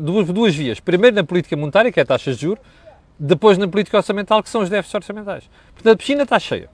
duas, 0.00 0.28
duas 0.28 0.54
vias. 0.54 0.80
Primeiro 0.80 1.14
na 1.14 1.24
política 1.24 1.56
monetária, 1.56 1.92
que 1.92 2.00
é 2.00 2.02
a 2.02 2.06
taxa 2.06 2.32
de 2.32 2.40
juros, 2.40 2.64
depois 3.24 3.56
na 3.56 3.68
política 3.68 3.98
orçamental, 3.98 4.42
que 4.42 4.50
são 4.50 4.62
os 4.62 4.68
déficits 4.68 4.96
orçamentais. 4.96 5.48
Portanto, 5.72 5.94
a 5.94 5.96
piscina 5.96 6.24
está 6.24 6.40
cheia. 6.40 6.68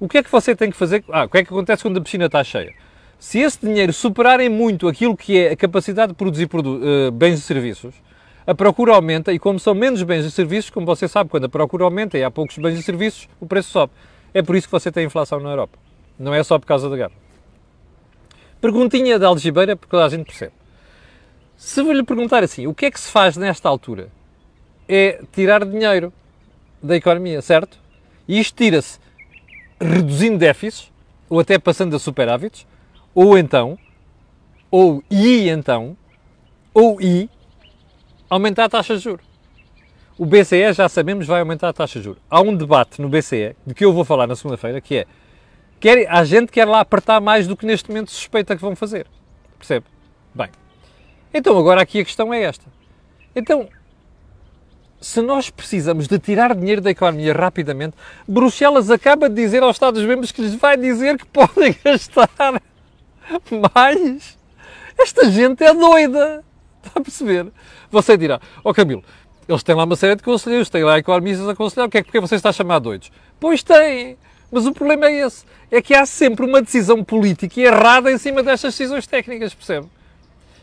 O 0.00 0.08
que 0.08 0.18
é 0.18 0.22
que 0.22 0.30
você 0.30 0.56
tem 0.56 0.68
que 0.68 0.76
fazer? 0.76 1.04
Ah, 1.08 1.24
o 1.24 1.28
que 1.28 1.38
é 1.38 1.44
que 1.44 1.52
acontece 1.52 1.82
quando 1.82 1.96
a 1.96 2.00
piscina 2.00 2.26
está 2.26 2.42
cheia? 2.42 2.74
Se 3.20 3.38
esse 3.38 3.60
dinheiro 3.60 3.92
superarem 3.92 4.48
muito 4.48 4.88
aquilo 4.88 5.16
que 5.16 5.38
é 5.38 5.52
a 5.52 5.56
capacidade 5.56 6.10
de 6.10 6.16
produzir 6.16 6.48
produ 6.48 6.80
uh, 6.80 7.12
bens 7.12 7.38
e 7.38 7.42
serviços, 7.42 7.94
a 8.44 8.52
procura 8.52 8.94
aumenta 8.94 9.32
e 9.32 9.38
como 9.38 9.60
são 9.60 9.74
menos 9.76 10.02
bens 10.02 10.24
e 10.24 10.30
serviços, 10.32 10.70
como 10.70 10.84
você 10.84 11.06
sabe, 11.06 11.30
quando 11.30 11.44
a 11.44 11.48
procura 11.48 11.84
aumenta 11.84 12.18
e 12.18 12.24
há 12.24 12.30
poucos 12.32 12.58
bens 12.58 12.76
e 12.76 12.82
serviços, 12.82 13.28
o 13.40 13.46
preço 13.46 13.70
sobe. 13.70 13.92
É 14.34 14.42
por 14.42 14.56
isso 14.56 14.66
que 14.66 14.72
você 14.72 14.90
tem 14.90 15.06
inflação 15.06 15.38
na 15.38 15.50
Europa. 15.50 15.78
Não 16.18 16.34
é 16.34 16.42
só 16.42 16.58
por 16.58 16.66
causa 16.66 16.90
da 16.90 16.96
guerra. 16.96 17.12
Perguntinha 18.60 19.20
da 19.20 19.28
algibeira, 19.28 19.76
porque 19.76 19.90
toda 19.92 20.04
a 20.04 20.08
gente 20.08 20.24
percebe. 20.24 20.52
Se 21.56 21.80
vou 21.80 21.92
lhe 21.92 22.02
perguntar 22.02 22.42
assim, 22.42 22.66
o 22.66 22.74
que 22.74 22.86
é 22.86 22.90
que 22.90 22.98
se 22.98 23.08
faz 23.08 23.36
nesta 23.36 23.68
altura? 23.68 24.08
É 24.88 25.22
tirar 25.32 25.64
dinheiro 25.64 26.12
da 26.82 26.96
economia, 26.96 27.40
certo? 27.40 27.78
E 28.28 28.38
isto 28.38 28.56
tira-se 28.56 28.98
reduzindo 29.80 30.38
déficits, 30.38 30.92
ou 31.28 31.40
até 31.40 31.58
passando 31.58 31.96
a 31.96 31.98
superávites, 31.98 32.66
ou 33.14 33.36
então, 33.38 33.78
ou 34.70 35.02
e 35.10 35.48
então, 35.48 35.96
ou 36.72 37.00
e, 37.00 37.30
aumentar 38.28 38.64
a 38.64 38.68
taxa 38.68 38.96
de 38.96 39.02
juros. 39.02 39.24
O 40.16 40.24
BCE, 40.24 40.72
já 40.72 40.88
sabemos, 40.88 41.26
vai 41.26 41.40
aumentar 41.40 41.68
a 41.68 41.72
taxa 41.72 41.98
de 41.98 42.04
juros. 42.04 42.22
Há 42.30 42.40
um 42.40 42.54
debate 42.54 43.00
no 43.00 43.08
BCE, 43.08 43.56
de 43.66 43.74
que 43.74 43.84
eu 43.84 43.92
vou 43.92 44.04
falar 44.04 44.26
na 44.26 44.36
segunda-feira, 44.36 44.80
que 44.80 44.98
é, 44.98 45.06
quer, 45.80 46.08
a 46.08 46.24
gente 46.24 46.52
quer 46.52 46.66
lá 46.66 46.80
apertar 46.80 47.20
mais 47.20 47.46
do 47.46 47.56
que 47.56 47.66
neste 47.66 47.88
momento 47.88 48.10
suspeita 48.10 48.54
que 48.54 48.62
vão 48.62 48.76
fazer. 48.76 49.06
Percebe? 49.58 49.86
Bem, 50.34 50.50
então 51.32 51.58
agora 51.58 51.80
aqui 51.82 52.00
a 52.00 52.04
questão 52.04 52.32
é 52.32 52.42
esta. 52.42 52.64
Então, 53.34 53.68
se 55.00 55.20
nós 55.20 55.50
precisamos 55.50 56.08
de 56.08 56.18
tirar 56.18 56.54
dinheiro 56.54 56.80
da 56.80 56.90
economia 56.90 57.32
rapidamente, 57.32 57.96
Bruxelas 58.26 58.90
acaba 58.90 59.28
de 59.28 59.34
dizer 59.34 59.62
aos 59.62 59.76
Estados-membros 59.76 60.32
que 60.32 60.42
lhes 60.42 60.54
vai 60.54 60.76
dizer 60.76 61.18
que 61.18 61.26
podem 61.28 61.76
gastar 61.84 62.62
mais. 63.74 64.38
Esta 64.98 65.30
gente 65.30 65.62
é 65.62 65.74
doida. 65.74 66.44
Está 66.82 67.00
a 67.00 67.02
perceber? 67.02 67.46
Você 67.90 68.16
dirá, 68.16 68.40
ó 68.64 68.70
oh 68.70 68.74
Camilo, 68.74 69.02
eles 69.48 69.62
têm 69.62 69.74
lá 69.74 69.84
uma 69.84 69.96
série 69.96 70.16
de 70.16 70.22
conselheiros, 70.22 70.70
têm 70.70 70.84
lá 70.84 70.98
economistas 70.98 71.48
a 71.48 71.52
aconselhar, 71.52 71.86
o 71.86 71.90
que 71.90 71.98
é 71.98 72.02
que 72.02 72.06
porque 72.06 72.20
você 72.20 72.34
está 72.34 72.48
a 72.48 72.52
chamar 72.52 72.78
doidos? 72.78 73.12
Pois 73.38 73.62
tem, 73.62 74.16
mas 74.50 74.66
o 74.66 74.72
problema 74.72 75.06
é 75.06 75.26
esse, 75.26 75.44
é 75.70 75.82
que 75.82 75.94
há 75.94 76.06
sempre 76.06 76.46
uma 76.46 76.62
decisão 76.62 77.02
política 77.04 77.60
errada 77.60 78.10
em 78.10 78.18
cima 78.18 78.42
destas 78.42 78.74
decisões 78.74 79.06
técnicas, 79.06 79.52
percebe? 79.52 79.86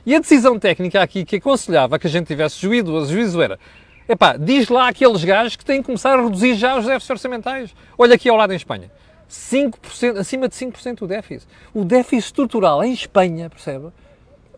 E 0.06 0.16
a 0.16 0.20
decisão 0.20 0.58
técnica 0.58 1.02
aqui 1.02 1.24
que 1.24 1.36
aconselhava 1.36 2.00
que 2.00 2.08
a 2.08 2.10
gente 2.10 2.26
tivesse 2.26 2.60
juízo, 2.60 2.92
o 2.92 3.06
juízo 3.06 3.40
era, 3.40 3.60
epá, 4.08 4.38
diz 4.38 4.70
lá 4.70 4.88
aqueles 4.88 5.24
gajos 5.24 5.56
que 5.56 5.66
têm 5.66 5.82
que 5.82 5.86
começar 5.86 6.18
a 6.18 6.22
reduzir 6.22 6.56
já 6.56 6.78
os 6.78 6.86
déficits 6.86 7.10
orçamentais. 7.10 7.76
Olha 7.98 8.16
aqui 8.16 8.30
ao 8.30 8.38
lado 8.38 8.54
em 8.54 8.56
Espanha, 8.56 8.92
5%, 9.30 10.18
acima 10.18 10.48
de 10.48 10.56
5% 10.56 11.02
o 11.02 11.08
déficit. 11.08 11.48
O 11.74 11.84
déficit 11.84 12.28
estrutural 12.28 12.84
em 12.84 12.94
Espanha, 12.94 13.50
percebe? 13.50 13.92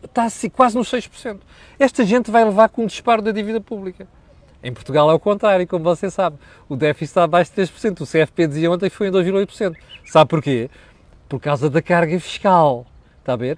está 0.06 0.26
assim, 0.26 0.50
quase 0.50 0.76
nos 0.76 0.90
6%. 0.92 1.40
Esta 1.80 2.06
gente 2.06 2.30
vai 2.30 2.44
levar 2.44 2.70
com 2.70 2.84
um 2.84 2.88
disparo 2.88 3.22
da 3.22 3.32
dívida 3.32 3.60
pública. 3.62 4.08
Em 4.64 4.72
Portugal 4.72 5.10
é 5.12 5.14
o 5.14 5.20
contrário, 5.20 5.68
como 5.68 5.84
você 5.84 6.10
sabe. 6.10 6.38
O 6.70 6.76
déficit 6.76 7.06
está 7.06 7.24
abaixo 7.24 7.52
de 7.54 7.62
3%. 7.62 8.02
O 8.02 8.06
CFP 8.06 8.48
dizia 8.48 8.72
ontem 8.72 8.90
que 8.90 8.96
foi 8.96 9.08
em 9.08 9.12
2,8%. 9.12 9.76
Sabe 10.06 10.30
porquê? 10.30 10.70
Por 11.28 11.40
causa 11.40 11.70
da 11.70 11.82
carga 11.82 12.18
fiscal. 12.20 12.86
Está 13.20 13.34
a 13.34 13.36
ver? 13.36 13.58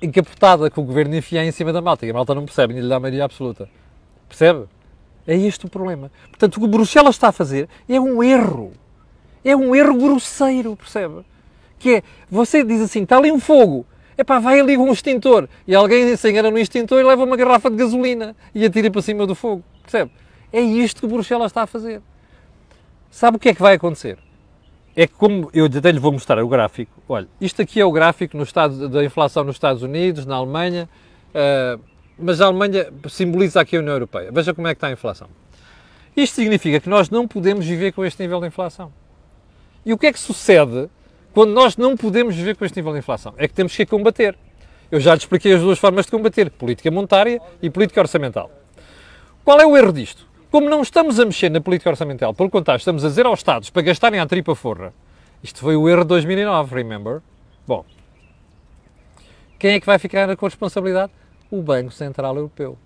Encapotada 0.00 0.70
que 0.70 0.78
o 0.78 0.82
governo 0.82 1.16
enfia 1.16 1.44
em 1.44 1.50
cima 1.50 1.72
da 1.72 1.82
malta. 1.82 2.06
E 2.06 2.10
a 2.10 2.14
malta 2.14 2.34
não 2.34 2.44
percebe, 2.44 2.74
nem 2.74 2.82
lhe 2.82 2.88
dá 2.88 3.00
maioria 3.00 3.24
absoluta. 3.24 3.68
Percebe? 4.28 4.66
É 5.30 5.36
este 5.36 5.64
o 5.64 5.68
problema. 5.68 6.10
Portanto, 6.28 6.56
o 6.56 6.60
que 6.60 6.66
Bruxelas 6.66 7.14
está 7.14 7.28
a 7.28 7.32
fazer 7.32 7.68
é 7.88 8.00
um 8.00 8.20
erro. 8.20 8.72
É 9.44 9.54
um 9.54 9.76
erro 9.76 9.94
grosseiro, 9.94 10.74
percebe? 10.74 11.24
Que 11.78 11.98
é, 11.98 12.02
você 12.28 12.64
diz 12.64 12.80
assim, 12.80 13.04
está 13.04 13.16
ali 13.16 13.30
um 13.30 13.38
fogo, 13.38 13.86
Epá, 14.18 14.40
vai 14.40 14.58
ali 14.58 14.76
um 14.76 14.92
extintor. 14.92 15.48
E 15.68 15.74
alguém 15.74 16.16
se 16.16 16.28
engana 16.28 16.50
no 16.50 16.58
extintor 16.58 17.00
e 17.00 17.04
leva 17.04 17.22
uma 17.22 17.36
garrafa 17.36 17.70
de 17.70 17.76
gasolina 17.76 18.34
e 18.52 18.66
atira 18.66 18.90
para 18.90 19.00
cima 19.00 19.24
do 19.24 19.36
fogo. 19.36 19.62
Percebe? 19.82 20.10
É 20.52 20.60
isto 20.60 21.00
que 21.00 21.06
Bruxelas 21.06 21.52
está 21.52 21.62
a 21.62 21.66
fazer. 21.66 22.02
Sabe 23.08 23.36
o 23.36 23.40
que 23.40 23.50
é 23.50 23.54
que 23.54 23.62
vai 23.62 23.74
acontecer? 23.74 24.18
É 24.96 25.06
que 25.06 25.14
como 25.14 25.48
eu 25.54 25.66
até 25.66 25.92
lhe 25.92 26.00
vou 26.00 26.10
mostrar 26.10 26.42
o 26.42 26.48
gráfico. 26.48 26.92
Olha, 27.08 27.28
isto 27.40 27.62
aqui 27.62 27.80
é 27.80 27.84
o 27.84 27.92
gráfico 27.92 28.36
no 28.36 28.42
estado, 28.42 28.88
da 28.88 29.04
inflação 29.04 29.44
nos 29.44 29.54
Estados 29.54 29.82
Unidos, 29.82 30.26
na 30.26 30.34
Alemanha, 30.34 30.88
uh, 31.30 31.80
mas 32.20 32.40
a 32.40 32.46
Alemanha 32.46 32.92
simboliza 33.08 33.60
aqui 33.60 33.76
a 33.76 33.80
União 33.80 33.94
Europeia. 33.94 34.30
Veja 34.32 34.54
como 34.54 34.68
é 34.68 34.74
que 34.74 34.78
está 34.78 34.88
a 34.88 34.92
inflação. 34.92 35.28
Isto 36.16 36.34
significa 36.34 36.80
que 36.80 36.88
nós 36.88 37.08
não 37.08 37.26
podemos 37.26 37.66
viver 37.66 37.92
com 37.92 38.04
este 38.04 38.22
nível 38.22 38.40
de 38.40 38.48
inflação. 38.48 38.92
E 39.84 39.92
o 39.92 39.98
que 39.98 40.06
é 40.06 40.12
que 40.12 40.18
sucede 40.18 40.88
quando 41.32 41.52
nós 41.52 41.76
não 41.76 41.96
podemos 41.96 42.34
viver 42.34 42.56
com 42.56 42.64
este 42.64 42.76
nível 42.76 42.92
de 42.92 42.98
inflação, 42.98 43.34
é 43.36 43.46
que 43.46 43.54
temos 43.54 43.74
que 43.74 43.86
combater. 43.86 44.36
Eu 44.90 44.98
já 44.98 45.12
lhe 45.14 45.18
expliquei 45.18 45.54
as 45.54 45.60
duas 45.60 45.78
formas 45.78 46.06
de 46.06 46.10
combater, 46.10 46.50
política 46.50 46.90
monetária 46.90 47.40
e 47.62 47.70
política 47.70 48.00
orçamental. 48.00 48.50
Qual 49.44 49.60
é 49.60 49.66
o 49.66 49.76
erro 49.76 49.92
disto? 49.92 50.26
Como 50.50 50.68
não 50.68 50.82
estamos 50.82 51.20
a 51.20 51.24
mexer 51.24 51.48
na 51.48 51.60
política 51.60 51.90
orçamental, 51.90 52.34
pelo 52.34 52.50
contrário, 52.50 52.80
estamos 52.80 53.04
a 53.04 53.08
dizer 53.08 53.24
aos 53.24 53.38
Estados 53.38 53.70
para 53.70 53.82
gastarem 53.82 54.18
a 54.18 54.26
tripa 54.26 54.54
forra. 54.56 54.92
Isto 55.42 55.60
foi 55.60 55.76
o 55.76 55.88
erro 55.88 56.02
de 56.02 56.08
2009, 56.08 56.74
remember? 56.74 57.22
Bom, 57.66 57.84
quem 59.58 59.74
é 59.74 59.80
que 59.80 59.86
vai 59.86 59.98
ficar 59.98 60.34
com 60.36 60.46
a 60.46 60.48
responsabilidade? 60.48 61.12
O 61.50 61.60
Banco 61.62 61.92
Central 61.92 62.36
Europeu. 62.36 62.78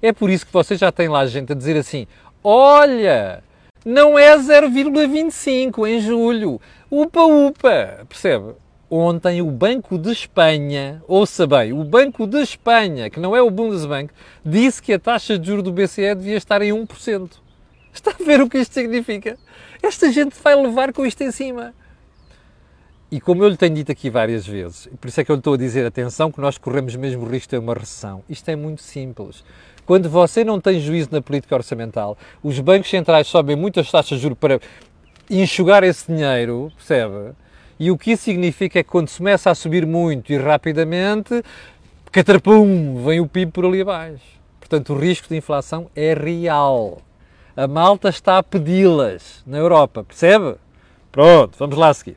É 0.00 0.12
por 0.12 0.30
isso 0.30 0.46
que 0.46 0.52
você 0.52 0.76
já 0.76 0.92
tem 0.92 1.08
lá 1.08 1.26
gente 1.26 1.52
a 1.52 1.54
dizer 1.54 1.76
assim: 1.76 2.06
olha, 2.42 3.42
não 3.84 4.18
é 4.18 4.36
0,25 4.36 5.88
em 5.88 6.00
julho. 6.00 6.60
Upa, 6.90 7.22
upa! 7.22 8.06
Percebe? 8.08 8.54
Ontem 8.88 9.42
o 9.42 9.50
Banco 9.50 9.98
de 9.98 10.12
Espanha, 10.12 11.02
ouça 11.08 11.44
bem, 11.44 11.72
o 11.72 11.82
Banco 11.82 12.24
de 12.24 12.40
Espanha, 12.40 13.10
que 13.10 13.18
não 13.18 13.34
é 13.34 13.42
o 13.42 13.50
Bundesbank, 13.50 14.12
disse 14.44 14.80
que 14.80 14.92
a 14.92 14.98
taxa 14.98 15.36
de 15.36 15.48
juros 15.48 15.64
do 15.64 15.72
BCE 15.72 16.14
devia 16.14 16.36
estar 16.36 16.62
em 16.62 16.72
1%. 16.72 17.30
Está 17.92 18.12
a 18.12 18.24
ver 18.24 18.40
o 18.40 18.48
que 18.48 18.58
isto 18.58 18.74
significa? 18.74 19.36
Esta 19.82 20.12
gente 20.12 20.36
vai 20.40 20.54
levar 20.54 20.92
com 20.92 21.04
isto 21.04 21.20
em 21.22 21.32
cima. 21.32 21.74
E 23.08 23.20
como 23.20 23.44
eu 23.44 23.48
lhe 23.48 23.56
tenho 23.56 23.74
dito 23.74 23.92
aqui 23.92 24.10
várias 24.10 24.44
vezes, 24.44 24.88
por 25.00 25.06
isso 25.06 25.20
é 25.20 25.24
que 25.24 25.30
eu 25.30 25.36
lhe 25.36 25.40
estou 25.40 25.54
a 25.54 25.56
dizer, 25.56 25.86
atenção, 25.86 26.32
que 26.32 26.40
nós 26.40 26.58
corremos 26.58 26.96
mesmo 26.96 27.24
o 27.24 27.28
risco 27.28 27.46
de 27.46 27.48
ter 27.50 27.58
uma 27.58 27.72
recessão. 27.72 28.24
Isto 28.28 28.48
é 28.50 28.56
muito 28.56 28.82
simples. 28.82 29.44
Quando 29.86 30.10
você 30.10 30.42
não 30.42 30.60
tem 30.60 30.80
juízo 30.80 31.10
na 31.12 31.22
política 31.22 31.54
orçamental, 31.54 32.18
os 32.42 32.58
bancos 32.58 32.90
centrais 32.90 33.28
sobem 33.28 33.54
muitas 33.54 33.88
taxas 33.88 34.18
de 34.18 34.22
juros 34.22 34.36
para 34.36 34.60
enxugar 35.30 35.84
esse 35.84 36.12
dinheiro, 36.12 36.72
percebe? 36.76 37.32
E 37.78 37.92
o 37.92 37.96
que 37.96 38.10
isso 38.10 38.24
significa 38.24 38.80
é 38.80 38.82
que 38.82 38.90
quando 38.90 39.08
se 39.08 39.18
começa 39.18 39.52
a 39.52 39.54
subir 39.54 39.86
muito 39.86 40.32
e 40.32 40.36
rapidamente, 40.36 41.44
catrapum, 42.10 43.04
vem 43.04 43.20
o 43.20 43.28
PIB 43.28 43.52
por 43.52 43.64
ali 43.64 43.82
abaixo. 43.82 44.24
Portanto, 44.58 44.94
o 44.94 44.98
risco 44.98 45.28
de 45.28 45.36
inflação 45.36 45.88
é 45.94 46.12
real. 46.12 46.98
A 47.56 47.68
malta 47.68 48.08
está 48.08 48.38
a 48.38 48.42
pedi-las 48.42 49.44
na 49.46 49.58
Europa, 49.58 50.02
percebe? 50.02 50.56
Pronto, 51.12 51.56
vamos 51.56 51.76
lá 51.76 51.94
seguir. 51.94 52.16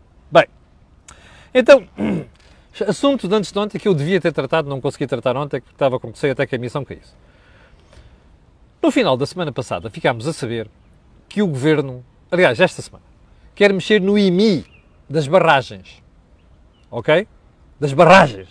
Então, 1.53 1.87
assunto 2.87 3.27
de 3.27 3.35
antes 3.35 3.51
de 3.51 3.59
ontem 3.59 3.79
que 3.79 3.87
eu 3.87 3.93
devia 3.93 4.21
ter 4.21 4.31
tratado, 4.31 4.69
não 4.69 4.79
consegui 4.79 5.07
tratar 5.07 5.35
ontem, 5.35 5.61
que 5.61 5.71
estava 5.71 5.99
com 5.99 6.09
até 6.09 6.45
que 6.45 6.55
a 6.55 6.57
emissão 6.57 6.85
caísse. 6.85 7.13
No 8.81 8.91
final 8.91 9.17
da 9.17 9.25
semana 9.25 9.51
passada 9.51 9.89
ficámos 9.89 10.27
a 10.27 10.33
saber 10.33 10.69
que 11.27 11.41
o 11.41 11.47
governo, 11.47 12.03
aliás, 12.31 12.59
esta 12.59 12.81
semana, 12.81 13.03
quer 13.53 13.73
mexer 13.73 13.99
no 13.99 14.17
IMI 14.17 14.65
das 15.09 15.27
barragens. 15.27 16.01
Ok? 16.89 17.27
Das 17.79 17.93
barragens. 17.93 18.47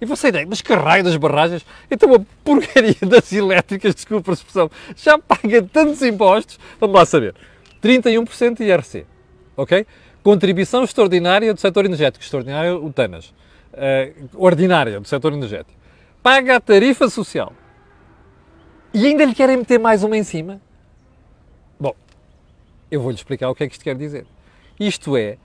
E 0.00 0.06
você 0.06 0.28
ideia, 0.28 0.46
mas 0.48 0.62
que 0.62 0.72
raio 0.74 1.02
das 1.02 1.16
barragens? 1.16 1.64
Então 1.90 2.14
a 2.14 2.20
porcaria 2.44 2.94
das 3.02 3.32
elétricas, 3.32 3.94
desculpa 3.94 4.30
a 4.30 4.34
expressão, 4.34 4.70
já 4.94 5.18
paga 5.18 5.62
tantos 5.62 6.02
impostos. 6.02 6.58
Vamos 6.78 6.94
lá 6.94 7.04
saber. 7.04 7.34
31% 7.82 8.58
de 8.58 8.64
IRC. 8.64 9.06
Ok? 9.56 9.86
Contribuição 10.22 10.84
extraordinária 10.84 11.52
do 11.54 11.60
setor 11.60 11.84
energético. 11.84 12.24
Extraordinária, 12.24 12.76
o 12.76 12.92
TANAS. 12.92 13.32
Uh, 13.72 14.28
ordinária 14.34 15.00
do 15.00 15.06
setor 15.06 15.32
energético. 15.32 15.78
Paga 16.22 16.56
a 16.56 16.60
tarifa 16.60 17.08
social. 17.08 17.52
E 18.92 19.06
ainda 19.06 19.24
lhe 19.24 19.34
querem 19.34 19.56
meter 19.56 19.78
mais 19.78 20.02
uma 20.02 20.16
em 20.16 20.24
cima? 20.24 20.60
Bom, 21.78 21.94
eu 22.90 23.00
vou-lhe 23.00 23.16
explicar 23.16 23.50
o 23.50 23.54
que 23.54 23.64
é 23.64 23.68
que 23.68 23.74
isto 23.74 23.84
quer 23.84 23.96
dizer. 23.96 24.26
Isto 24.80 25.16
é 25.16 25.36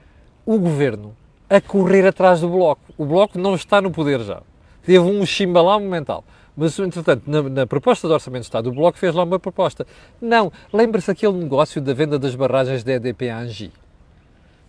o 0.45 0.57
governo 0.57 1.15
a 1.49 1.61
correr 1.61 2.05
atrás 2.07 2.41
do 2.41 2.49
Bloco. 2.49 2.81
O 2.97 3.05
Bloco 3.05 3.37
não 3.37 3.55
está 3.55 3.81
no 3.81 3.91
poder 3.91 4.21
já. 4.21 4.41
Teve 4.83 4.99
um 4.99 5.25
chimbalão 5.25 5.79
momental. 5.79 6.23
Mas, 6.55 6.77
entretanto, 6.77 7.23
na, 7.27 7.41
na, 7.41 7.67
proposta 7.67 8.07
de 8.07 8.13
Orçamento 8.13 8.41
de 8.41 8.47
Estado, 8.47 8.69
o 8.69 8.73
Bloco 8.73 8.97
fez 8.97 9.13
lá 9.13 9.23
uma 9.23 9.39
proposta. 9.39 9.87
Não, 10.21 10.51
lembre-se 10.71 11.09
aquele 11.09 11.33
negócio 11.33 11.81
da 11.81 11.93
venda 11.93 12.19
das 12.19 12.35
barragens 12.35 12.83
da 12.83 12.93
EDP 12.93 13.29
à 13.29 13.39
Angi. 13.39 13.71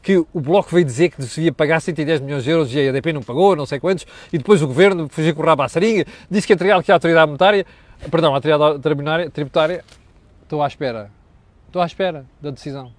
Que 0.05 0.19
o 0.19 0.41
Bloco 0.41 0.71
veio 0.71 0.85
dizer 0.85 1.09
que 1.09 1.21
devia 1.21 1.51
pagar 1.51 1.81
110 1.81 2.21
milhões 2.21 2.45
de 2.45 2.51
euros 2.51 2.73
e 2.73 2.79
a 2.79 2.83
EDP 2.85 3.13
não 3.13 3.23
pagou, 3.23 3.57
não 3.57 3.67
sei 3.67 3.81
quantos, 3.81 4.07
e 4.33 4.39
depois 4.39 4.63
o 4.63 4.67
Governo 4.67 5.09
fugiu 5.09 5.35
com 5.35 5.43
o 5.43 5.47
rabo 5.47 5.63
à 5.63 5.69
sarinha, 5.69 6.05
disse 6.31 6.47
que 6.47 6.53
entregar 6.53 6.81
que 6.85 6.93
a 6.93 6.95
Autoridade 6.95 7.27
Monetária, 7.27 7.67
perdão, 8.11 8.33
a 8.33 8.37
Autoridade 8.37 8.79
Tributária, 8.81 9.31
tributária, 9.31 9.85
estou 10.43 10.63
à 10.63 10.69
espera. 10.69 11.11
Estou 11.67 11.83
à 11.83 11.87
espera 11.87 12.25
da 12.41 12.51
decisão. 12.51 12.93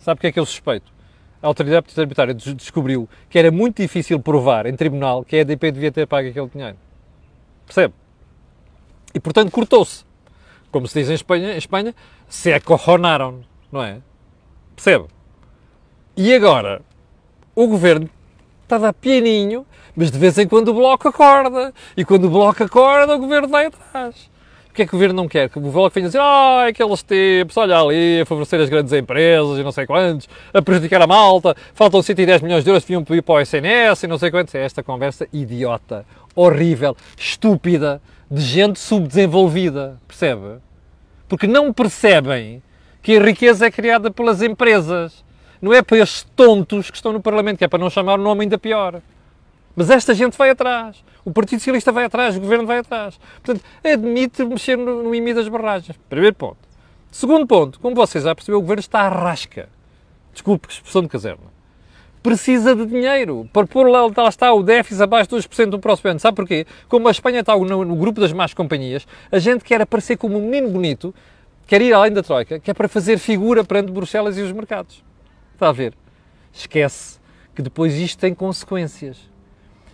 Sabe 0.00 0.18
o 0.18 0.20
que 0.20 0.26
é 0.26 0.32
que 0.32 0.40
eu 0.40 0.44
suspeito? 0.44 0.96
a 1.42 1.48
autoridade 1.48 1.94
tributária 1.94 2.34
descobriu 2.34 3.08
que 3.28 3.38
era 3.38 3.50
muito 3.50 3.80
difícil 3.80 4.18
provar 4.18 4.66
em 4.66 4.74
tribunal 4.74 5.24
que 5.24 5.36
a 5.36 5.40
EDP 5.40 5.70
devia 5.70 5.92
ter 5.92 6.06
pago 6.06 6.28
aquele 6.28 6.48
dinheiro. 6.48 6.76
Percebe? 7.64 7.94
E 9.14 9.20
portanto 9.20 9.50
cortou-se. 9.50 10.04
Como 10.70 10.86
se 10.88 10.98
diz 10.98 11.08
em 11.08 11.14
Espanha, 11.14 11.54
em 11.54 11.58
Espanha 11.58 11.94
se 12.28 12.52
acorronaram, 12.52 13.44
não 13.70 13.82
é? 13.82 14.00
Percebe? 14.74 15.06
E 16.16 16.32
agora, 16.34 16.80
o 17.54 17.66
governo 17.66 18.08
estava 18.62 18.92
pianinho, 18.92 19.66
mas 19.94 20.10
de 20.10 20.18
vez 20.18 20.38
em 20.38 20.48
quando 20.48 20.68
o 20.68 20.74
bloco 20.74 21.08
acorda. 21.08 21.72
E 21.96 22.04
quando 22.04 22.24
o 22.24 22.30
bloco 22.30 22.62
acorda, 22.62 23.14
o 23.14 23.18
governo 23.18 23.48
vai 23.48 23.66
atrás 23.66 24.30
que 24.76 24.82
é 24.82 24.86
que 24.86 24.94
o 24.94 24.98
governo 24.98 25.22
não 25.22 25.26
quer? 25.26 25.48
Que 25.48 25.58
o 25.58 25.60
Bloco 25.60 25.90
venha 25.94 26.06
dizer, 26.06 26.20
ah, 26.20 26.66
aqueles 26.68 27.02
tipos, 27.02 27.56
olha 27.56 27.78
ali, 27.78 28.20
a 28.20 28.26
favorecer 28.26 28.60
as 28.60 28.68
grandes 28.68 28.92
empresas 28.92 29.58
e 29.58 29.62
não 29.62 29.72
sei 29.72 29.86
quantos, 29.86 30.28
a 30.52 30.60
prejudicar 30.60 31.00
a 31.00 31.06
malta, 31.06 31.56
faltam 31.74 32.02
110 32.02 32.42
milhões 32.42 32.62
de 32.62 32.70
euros 32.70 32.84
que 32.84 32.92
iam 32.92 33.02
pedir 33.02 33.22
para 33.22 33.36
o 33.36 33.40
SNS 33.40 34.04
e 34.04 34.06
não 34.06 34.18
sei 34.18 34.30
quantos. 34.30 34.54
É 34.54 34.64
esta 34.64 34.82
conversa 34.82 35.26
idiota, 35.32 36.04
horrível, 36.34 36.94
estúpida, 37.16 38.00
de 38.30 38.42
gente 38.42 38.78
subdesenvolvida, 38.78 39.98
percebe? 40.06 40.58
Porque 41.26 41.46
não 41.46 41.72
percebem 41.72 42.62
que 43.02 43.16
a 43.16 43.22
riqueza 43.22 43.66
é 43.66 43.70
criada 43.70 44.10
pelas 44.10 44.42
empresas. 44.42 45.24
Não 45.60 45.72
é 45.72 45.82
para 45.82 45.98
estes 45.98 46.26
tontos 46.36 46.90
que 46.90 46.96
estão 46.96 47.12
no 47.12 47.20
Parlamento, 47.20 47.58
que 47.58 47.64
é 47.64 47.68
para 47.68 47.78
não 47.78 47.90
chamar 47.90 48.18
o 48.18 48.22
nome 48.22 48.42
ainda 48.42 48.58
pior. 48.58 49.00
Mas 49.74 49.90
esta 49.90 50.14
gente 50.14 50.36
vai 50.38 50.50
atrás. 50.50 51.04
O 51.24 51.30
Partido 51.30 51.58
Socialista 51.58 51.92
vai 51.92 52.04
atrás, 52.04 52.36
o 52.36 52.40
Governo 52.40 52.66
vai 52.66 52.78
atrás. 52.78 53.18
Portanto, 53.42 53.64
admite 53.84 54.44
mexer 54.44 54.76
no, 54.76 55.02
no 55.02 55.14
IMI 55.14 55.34
das 55.34 55.48
barragens. 55.48 55.98
Primeiro 56.08 56.34
ponto. 56.34 56.58
Segundo 57.10 57.46
ponto, 57.46 57.80
como 57.80 57.94
vocês 57.94 58.24
já 58.24 58.34
perceberam, 58.34 58.58
o 58.58 58.62
Governo 58.62 58.80
está 58.80 59.00
à 59.00 59.08
rasca. 59.08 59.68
Desculpe, 60.32 60.68
expressão 60.70 61.02
de 61.02 61.08
caserna. 61.08 61.56
Precisa 62.22 62.74
de 62.74 62.86
dinheiro 62.86 63.48
para 63.52 63.66
pôr 63.66 63.88
lá, 63.88 64.02
lá 64.04 64.28
está 64.28 64.52
o 64.52 64.62
déficit 64.62 65.02
abaixo 65.02 65.30
de 65.30 65.36
2% 65.36 65.70
do 65.70 65.78
próximo 65.78 66.10
ano. 66.10 66.20
Sabe 66.20 66.36
porquê? 66.36 66.66
Como 66.88 67.06
a 67.08 67.10
Espanha 67.10 67.40
está 67.40 67.56
no, 67.56 67.84
no 67.84 67.96
grupo 67.96 68.20
das 68.20 68.32
más 68.32 68.52
companhias, 68.52 69.06
a 69.30 69.38
gente 69.38 69.62
quer 69.62 69.80
aparecer 69.80 70.16
como 70.16 70.38
um 70.38 70.42
menino 70.42 70.70
bonito, 70.70 71.14
quer 71.66 71.80
ir 71.82 71.92
além 71.92 72.12
da 72.12 72.22
Troika, 72.22 72.58
que 72.58 72.70
é 72.70 72.74
para 72.74 72.88
fazer 72.88 73.18
figura 73.18 73.62
perante 73.62 73.92
Bruxelas 73.92 74.36
e 74.36 74.42
os 74.42 74.52
mercados. 74.52 75.05
Está 75.56 75.70
a 75.70 75.72
ver? 75.72 75.94
Esquece 76.52 77.18
que 77.54 77.62
depois 77.62 77.94
isto 77.94 78.18
tem 78.18 78.34
consequências. 78.34 79.16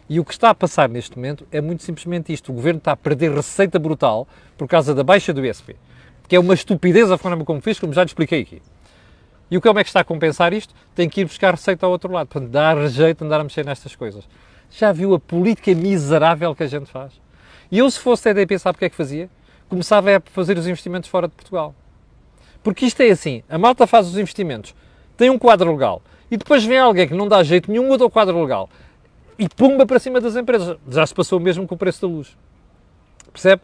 E 0.08 0.18
o 0.18 0.24
que 0.24 0.32
está 0.32 0.50
a 0.50 0.54
passar 0.54 0.88
neste 0.88 1.16
momento 1.16 1.46
é 1.52 1.60
muito 1.60 1.84
simplesmente 1.84 2.32
isto. 2.32 2.50
O 2.50 2.54
governo 2.54 2.78
está 2.78 2.90
a 2.90 2.96
perder 2.96 3.32
receita 3.32 3.78
brutal 3.78 4.26
por 4.58 4.66
causa 4.66 4.92
da 4.92 5.04
baixa 5.04 5.32
do 5.32 5.46
ISP, 5.46 5.76
que 6.26 6.34
é 6.34 6.40
uma 6.40 6.52
estupidez 6.52 7.12
a 7.12 7.16
forma 7.16 7.44
como 7.44 7.60
fez, 7.60 7.78
como 7.78 7.92
já 7.92 8.02
lhe 8.02 8.08
expliquei 8.08 8.42
aqui. 8.42 8.60
E 9.48 9.56
o 9.56 9.60
que 9.60 9.68
é 9.68 9.74
que 9.74 9.88
está 9.88 10.00
a 10.00 10.04
compensar 10.04 10.52
isto? 10.52 10.74
Tem 10.96 11.08
que 11.08 11.20
ir 11.20 11.26
buscar 11.26 11.52
receita 11.52 11.86
ao 11.86 11.92
outro 11.92 12.12
lado. 12.12 12.26
Portanto, 12.26 12.50
dar 12.50 12.88
jeito 12.88 13.18
de 13.18 13.24
andar 13.24 13.38
a 13.38 13.44
mexer 13.44 13.64
nestas 13.64 13.94
coisas. 13.94 14.28
Já 14.68 14.90
viu 14.90 15.14
a 15.14 15.20
política 15.20 15.72
miserável 15.76 16.56
que 16.56 16.64
a 16.64 16.66
gente 16.66 16.90
faz? 16.90 17.12
E 17.70 17.78
eu, 17.78 17.88
se 17.88 18.00
fosse 18.00 18.28
EDP, 18.28 18.58
sabe 18.58 18.74
o 18.74 18.78
que 18.80 18.86
é 18.86 18.90
que 18.90 18.96
fazia? 18.96 19.30
Começava 19.68 20.16
a 20.16 20.20
fazer 20.32 20.58
os 20.58 20.66
investimentos 20.66 21.08
fora 21.08 21.28
de 21.28 21.34
Portugal. 21.34 21.72
Porque 22.62 22.86
isto 22.86 23.00
é 23.00 23.10
assim: 23.10 23.42
a 23.48 23.58
malta 23.58 23.86
faz 23.86 24.06
os 24.06 24.16
investimentos, 24.16 24.74
tem 25.16 25.30
um 25.30 25.38
quadro 25.38 25.70
legal, 25.70 26.02
e 26.30 26.36
depois 26.36 26.64
vem 26.64 26.78
alguém 26.78 27.06
que 27.06 27.14
não 27.14 27.28
dá 27.28 27.42
jeito 27.42 27.70
nenhum 27.70 27.88
outro 27.88 28.08
quadro 28.08 28.40
legal 28.40 28.68
e 29.38 29.48
pumba 29.48 29.84
para 29.86 29.98
cima 29.98 30.20
das 30.20 30.36
empresas. 30.36 30.76
Já 30.88 31.06
se 31.06 31.14
passou 31.14 31.40
mesmo 31.40 31.66
com 31.66 31.74
o 31.74 31.78
preço 31.78 32.02
da 32.02 32.08
luz. 32.08 32.36
Percebe? 33.32 33.62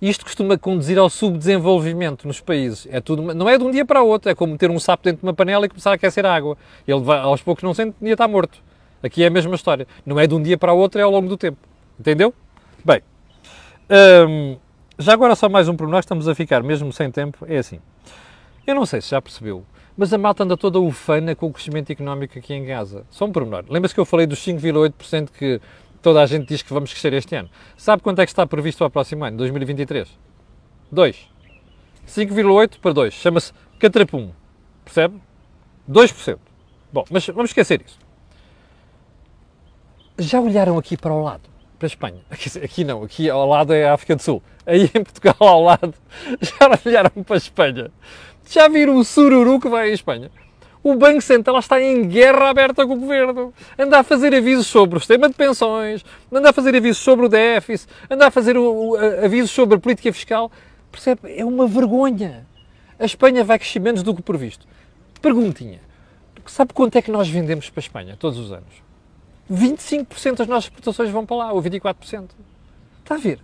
Isto 0.00 0.24
costuma 0.24 0.56
conduzir 0.56 0.98
ao 0.98 1.10
subdesenvolvimento 1.10 2.26
nos 2.26 2.40
países. 2.40 2.86
É 2.90 3.00
tudo, 3.00 3.34
não 3.34 3.48
é 3.48 3.58
de 3.58 3.64
um 3.64 3.70
dia 3.70 3.84
para 3.84 4.02
o 4.02 4.06
outro, 4.06 4.30
é 4.30 4.34
como 4.34 4.52
meter 4.52 4.70
um 4.70 4.78
sapo 4.78 5.04
dentro 5.04 5.20
de 5.20 5.26
uma 5.26 5.34
panela 5.34 5.66
e 5.66 5.68
começar 5.68 5.90
a 5.90 5.94
aquecer 5.94 6.24
a 6.24 6.34
água. 6.34 6.56
Ele 6.86 7.00
vai, 7.00 7.18
aos 7.18 7.42
poucos 7.42 7.64
não 7.64 7.74
sente, 7.74 7.96
dia 8.00 8.12
está 8.12 8.26
morto. 8.26 8.58
Aqui 9.02 9.22
é 9.22 9.26
a 9.26 9.30
mesma 9.30 9.54
história. 9.54 9.86
Não 10.06 10.18
é 10.18 10.26
de 10.26 10.34
um 10.34 10.42
dia 10.42 10.56
para 10.56 10.72
o 10.72 10.78
outro, 10.78 11.00
é 11.00 11.04
ao 11.04 11.10
longo 11.10 11.28
do 11.28 11.36
tempo. 11.36 11.58
Entendeu? 11.98 12.32
Bem, 12.84 13.02
hum, 14.28 14.56
já 14.98 15.12
agora 15.12 15.34
só 15.34 15.48
mais 15.48 15.68
um 15.68 15.76
pormenor, 15.76 16.00
estamos 16.00 16.28
a 16.28 16.34
ficar 16.34 16.62
mesmo 16.62 16.92
sem 16.92 17.10
tempo. 17.10 17.44
É 17.48 17.58
assim, 17.58 17.80
eu 18.66 18.74
não 18.74 18.86
sei 18.86 19.00
se 19.00 19.10
já 19.10 19.20
percebeu, 19.20 19.64
mas 19.98 20.12
a 20.12 20.16
malta 20.16 20.44
anda 20.44 20.56
toda 20.56 20.78
ufana 20.78 21.34
com 21.34 21.46
o 21.46 21.52
crescimento 21.52 21.90
económico 21.90 22.38
aqui 22.38 22.54
em 22.54 22.64
Gaza. 22.64 23.04
Só 23.10 23.24
um 23.24 23.32
pormenor. 23.32 23.64
Lembra-se 23.68 23.92
que 23.92 23.98
eu 23.98 24.04
falei 24.04 24.28
dos 24.28 24.38
5,8% 24.38 25.30
que 25.36 25.60
toda 26.00 26.22
a 26.22 26.26
gente 26.26 26.46
diz 26.46 26.62
que 26.62 26.72
vamos 26.72 26.92
crescer 26.92 27.12
este 27.14 27.34
ano? 27.34 27.50
Sabe 27.76 28.00
quanto 28.00 28.20
é 28.20 28.24
que 28.24 28.30
está 28.30 28.46
previsto 28.46 28.78
para 28.78 28.86
o 28.86 28.90
próximo 28.90 29.24
ano, 29.24 29.36
2023? 29.36 30.08
2. 30.92 31.28
5,8 32.06 32.78
para 32.78 32.92
2. 32.92 33.12
Chama-se 33.12 33.52
catrapum. 33.80 34.30
Percebe? 34.84 35.20
2%. 35.90 36.38
Bom, 36.92 37.04
mas 37.10 37.26
vamos 37.26 37.50
esquecer 37.50 37.82
isso. 37.84 37.98
Já 40.16 40.40
olharam 40.40 40.78
aqui 40.78 40.96
para 40.96 41.12
o 41.12 41.24
lado? 41.24 41.42
Para 41.76 41.86
a 41.86 41.88
Espanha? 41.88 42.20
Aqui, 42.30 42.58
aqui 42.58 42.84
não, 42.84 43.02
aqui 43.02 43.28
ao 43.30 43.48
lado 43.48 43.72
é 43.72 43.88
a 43.88 43.94
África 43.94 44.14
do 44.14 44.22
Sul. 44.22 44.42
Aí 44.64 44.90
em 44.94 45.02
Portugal 45.04 45.36
ao 45.40 45.62
lado, 45.62 45.94
já 46.40 46.80
olharam 46.86 47.22
para 47.24 47.34
a 47.34 47.38
Espanha? 47.38 47.90
Já 48.50 48.66
viram 48.66 48.96
o 48.96 49.04
sururu 49.04 49.60
que 49.60 49.68
vai 49.68 49.90
à 49.90 49.92
Espanha? 49.92 50.30
O 50.82 50.94
Banco 50.94 51.20
Central 51.20 51.58
está 51.58 51.82
em 51.82 52.08
guerra 52.08 52.48
aberta 52.48 52.86
com 52.86 52.94
o 52.94 52.98
Governo. 52.98 53.52
Anda 53.78 53.98
a 53.98 54.02
fazer 54.02 54.34
avisos 54.34 54.66
sobre 54.66 54.96
o 54.96 55.00
sistema 55.00 55.28
de 55.28 55.34
pensões, 55.34 56.02
anda 56.32 56.48
a 56.48 56.52
fazer 56.52 56.74
avisos 56.74 56.96
sobre 57.02 57.26
o 57.26 57.28
déficit, 57.28 57.92
anda 58.08 58.28
a 58.28 58.30
fazer 58.30 58.56
o, 58.56 58.62
o, 58.62 58.96
avisos 59.22 59.50
sobre 59.50 59.76
a 59.76 59.78
política 59.78 60.10
fiscal. 60.14 60.50
Percebe? 60.90 61.20
É 61.36 61.44
uma 61.44 61.66
vergonha. 61.66 62.46
A 62.98 63.04
Espanha 63.04 63.44
vai 63.44 63.58
crescer 63.58 63.80
menos 63.80 64.02
do 64.02 64.14
que 64.14 64.22
previsto. 64.22 64.66
Perguntinha. 65.20 65.80
Sabe 66.46 66.72
quanto 66.72 66.96
é 66.96 67.02
que 67.02 67.10
nós 67.10 67.28
vendemos 67.28 67.68
para 67.68 67.80
a 67.80 67.84
Espanha 67.84 68.16
todos 68.18 68.38
os 68.38 68.50
anos? 68.50 68.82
25% 69.52 70.36
das 70.36 70.46
nossas 70.46 70.64
exportações 70.64 71.10
vão 71.10 71.26
para 71.26 71.36
lá, 71.36 71.52
ou 71.52 71.62
24%. 71.62 72.30
Está 73.02 73.16
a 73.16 73.18
ver? 73.18 73.40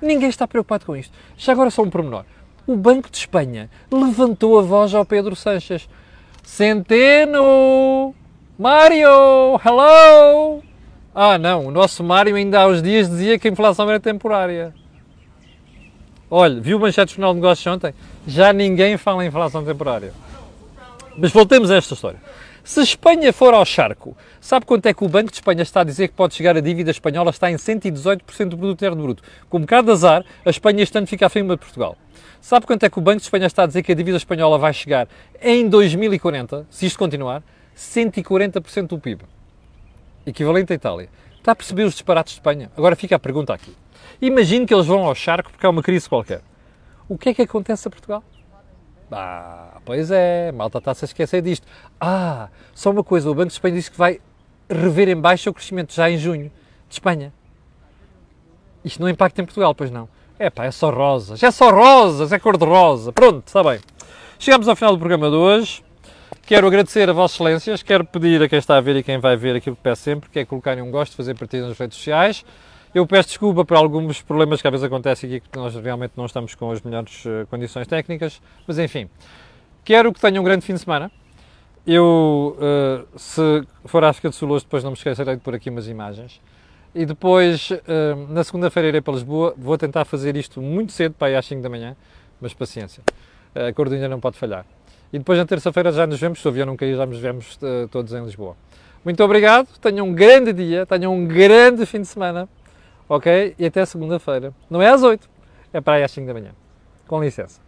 Ninguém 0.00 0.30
está 0.30 0.48
preocupado 0.48 0.86
com 0.86 0.96
isto. 0.96 1.12
Já 1.36 1.52
agora 1.52 1.70
só 1.70 1.82
um 1.82 1.90
pormenor 1.90 2.24
o 2.66 2.76
Banco 2.76 3.10
de 3.10 3.18
Espanha 3.18 3.70
levantou 3.90 4.58
a 4.58 4.62
voz 4.62 4.94
ao 4.94 5.04
Pedro 5.04 5.36
Sanches. 5.36 5.88
Centeno! 6.42 8.14
Mário! 8.58 9.60
Hello! 9.64 10.62
Ah, 11.14 11.38
não, 11.38 11.66
o 11.66 11.70
nosso 11.70 12.02
Mário 12.02 12.34
ainda 12.34 12.60
há 12.60 12.66
uns 12.66 12.82
dias 12.82 13.08
dizia 13.08 13.38
que 13.38 13.48
a 13.48 13.50
inflação 13.50 13.88
era 13.88 14.00
temporária. 14.00 14.74
Olha, 16.30 16.60
viu 16.60 16.76
o 16.76 16.80
manchete 16.80 17.12
do 17.12 17.16
Jornal 17.16 17.34
de 17.34 17.40
Negócios 17.40 17.66
ontem? 17.66 17.94
Já 18.26 18.52
ninguém 18.52 18.96
fala 18.96 19.24
em 19.24 19.28
inflação 19.28 19.64
temporária. 19.64 20.12
Mas 21.16 21.32
voltemos 21.32 21.70
a 21.70 21.76
esta 21.76 21.94
história. 21.94 22.20
Se 22.66 22.80
Espanha 22.80 23.32
for 23.32 23.54
ao 23.54 23.64
charco, 23.64 24.16
sabe 24.40 24.66
quanto 24.66 24.86
é 24.86 24.92
que 24.92 25.04
o 25.04 25.08
Banco 25.08 25.30
de 25.30 25.36
Espanha 25.36 25.62
está 25.62 25.82
a 25.82 25.84
dizer 25.84 26.08
que 26.08 26.14
pode 26.14 26.34
chegar 26.34 26.56
a 26.56 26.60
dívida 26.60 26.90
espanhola? 26.90 27.30
Está 27.30 27.48
em 27.48 27.54
118% 27.54 28.48
do 28.48 28.58
produto 28.58 28.72
interno 28.72 29.00
bruto. 29.04 29.22
Como 29.48 29.64
cada 29.64 29.92
azar, 29.92 30.24
a 30.44 30.50
Espanha 30.50 30.82
este 30.82 30.98
ano 30.98 31.06
fica 31.06 31.26
acima 31.26 31.54
de 31.54 31.60
Portugal. 31.60 31.96
Sabe 32.40 32.66
quanto 32.66 32.82
é 32.82 32.90
que 32.90 32.98
o 32.98 33.00
Banco 33.00 33.18
de 33.18 33.22
Espanha 33.22 33.46
está 33.46 33.62
a 33.62 33.66
dizer 33.68 33.84
que 33.84 33.92
a 33.92 33.94
dívida 33.94 34.16
espanhola 34.16 34.58
vai 34.58 34.72
chegar 34.72 35.06
em 35.40 35.68
2040, 35.68 36.66
se 36.68 36.86
isto 36.86 36.98
continuar? 36.98 37.40
140% 37.76 38.88
do 38.88 38.98
PIB. 38.98 39.22
Equivalente 40.26 40.72
à 40.72 40.74
Itália. 40.74 41.08
Está 41.38 41.52
a 41.52 41.54
perceber 41.54 41.84
os 41.84 41.92
disparates 41.92 42.32
de 42.32 42.40
Espanha? 42.40 42.68
Agora 42.76 42.96
fica 42.96 43.14
a 43.14 43.18
pergunta 43.20 43.54
aqui. 43.54 43.72
Imagine 44.20 44.66
que 44.66 44.74
eles 44.74 44.86
vão 44.86 45.04
ao 45.04 45.14
charco 45.14 45.52
porque 45.52 45.64
há 45.64 45.70
uma 45.70 45.84
crise 45.84 46.08
qualquer. 46.08 46.40
O 47.08 47.16
que 47.16 47.28
é 47.28 47.34
que 47.34 47.42
acontece 47.42 47.86
a 47.86 47.90
Portugal? 47.92 48.24
Ah, 49.10 49.78
pois 49.84 50.10
é, 50.10 50.50
malta 50.52 50.78
está-se 50.78 51.04
a 51.04 51.06
esquecer 51.06 51.42
disto. 51.42 51.66
Ah, 52.00 52.48
só 52.74 52.90
uma 52.90 53.04
coisa, 53.04 53.30
o 53.30 53.34
Banco 53.34 53.48
de 53.48 53.54
Espanha 53.54 53.74
disse 53.74 53.90
que 53.90 53.98
vai 53.98 54.20
rever 54.68 55.08
em 55.08 55.16
baixo 55.16 55.50
o 55.50 55.54
crescimento 55.54 55.94
já 55.94 56.10
em 56.10 56.18
junho 56.18 56.50
de 56.88 56.94
Espanha. 56.94 57.32
Isto 58.84 59.00
não 59.00 59.08
impacta 59.08 59.42
em 59.42 59.44
Portugal, 59.44 59.74
pois 59.74 59.90
não. 59.90 60.08
É 60.38 60.50
pá, 60.50 60.64
é 60.64 60.70
só 60.70 60.90
rosas, 60.90 61.42
é 61.42 61.50
só 61.50 61.70
rosas, 61.70 62.32
é 62.32 62.38
cor 62.38 62.56
de 62.56 62.64
rosa. 62.64 63.12
Pronto, 63.12 63.46
está 63.46 63.62
bem. 63.62 63.80
Chegamos 64.38 64.68
ao 64.68 64.76
final 64.76 64.92
do 64.92 64.98
programa 64.98 65.30
de 65.30 65.36
hoje. 65.36 65.82
Quero 66.42 66.66
agradecer 66.66 67.08
a 67.08 67.12
Vossas 67.12 67.36
Excelências, 67.36 67.82
quero 67.82 68.04
pedir 68.04 68.40
a 68.42 68.48
quem 68.48 68.58
está 68.58 68.76
a 68.76 68.80
ver 68.80 68.96
e 68.96 69.02
quem 69.02 69.18
vai 69.18 69.36
ver 69.36 69.56
aquilo 69.56 69.74
que 69.74 69.82
peço 69.82 70.02
sempre, 70.02 70.30
que 70.30 70.38
é 70.38 70.44
colocarem 70.44 70.82
um 70.82 70.90
gosto, 70.90 71.16
fazer 71.16 71.34
partida 71.34 71.66
nas 71.66 71.76
redes 71.76 71.96
sociais. 71.96 72.44
Eu 72.96 73.06
peço 73.06 73.28
desculpa 73.28 73.62
por 73.62 73.76
alguns 73.76 74.22
problemas 74.22 74.62
que 74.62 74.66
às 74.66 74.70
vezes 74.70 74.82
acontecem 74.82 75.28
aqui, 75.28 75.46
que 75.50 75.58
nós 75.58 75.74
realmente 75.74 76.12
não 76.16 76.24
estamos 76.24 76.54
com 76.54 76.70
as 76.70 76.80
melhores 76.80 77.26
uh, 77.26 77.46
condições 77.50 77.86
técnicas, 77.86 78.40
mas 78.66 78.78
enfim. 78.78 79.06
Quero 79.84 80.10
que 80.14 80.18
tenham 80.18 80.40
um 80.40 80.44
grande 80.46 80.64
fim 80.64 80.72
de 80.72 80.80
semana. 80.80 81.12
Eu, 81.86 82.56
uh, 82.58 83.18
se 83.18 83.66
for 83.84 84.02
à 84.02 84.08
África 84.08 84.30
do 84.30 84.34
Sul 84.34 84.48
hoje, 84.48 84.64
depois 84.64 84.82
não 84.82 84.92
me 84.92 84.96
esquecerei 84.96 85.36
de 85.36 85.42
pôr 85.42 85.54
aqui 85.54 85.68
umas 85.68 85.88
imagens. 85.88 86.40
E 86.94 87.04
depois, 87.04 87.70
uh, 87.70 88.32
na 88.32 88.42
segunda-feira, 88.42 88.88
irei 88.88 89.02
para 89.02 89.12
Lisboa. 89.12 89.54
Vou 89.58 89.76
tentar 89.76 90.06
fazer 90.06 90.34
isto 90.34 90.62
muito 90.62 90.90
cedo, 90.92 91.14
para 91.18 91.32
ir 91.32 91.36
às 91.36 91.44
5 91.44 91.60
da 91.60 91.68
manhã, 91.68 91.94
mas 92.40 92.54
paciência. 92.54 93.02
A 93.54 93.92
ainda 93.92 94.08
não 94.08 94.20
pode 94.20 94.38
falhar. 94.38 94.64
E 95.12 95.18
depois, 95.18 95.38
na 95.38 95.44
terça-feira, 95.44 95.92
já 95.92 96.06
nos 96.06 96.18
vemos. 96.18 96.40
Se 96.40 96.46
o 96.46 96.48
avião 96.48 96.64
não 96.64 96.78
cair, 96.78 96.96
já 96.96 97.04
nos 97.04 97.18
vemos 97.18 97.58
todos 97.90 98.14
em 98.14 98.24
Lisboa. 98.24 98.56
Muito 99.04 99.22
obrigado, 99.22 99.68
tenham 99.82 100.08
um 100.08 100.14
grande 100.14 100.50
dia, 100.54 100.86
tenham 100.86 101.14
um 101.14 101.26
grande 101.26 101.84
fim 101.84 102.00
de 102.00 102.06
semana 102.06 102.48
ok? 103.08 103.54
E 103.58 103.66
até 103.66 103.84
segunda-feira. 103.84 104.52
Não 104.70 104.80
é 104.82 104.88
às 104.88 105.02
8, 105.02 105.28
é 105.72 105.80
para 105.80 105.94
aí 105.94 106.04
às 106.04 106.10
5 106.10 106.26
da 106.26 106.34
manhã. 106.34 106.52
Com 107.06 107.22
licença. 107.22 107.65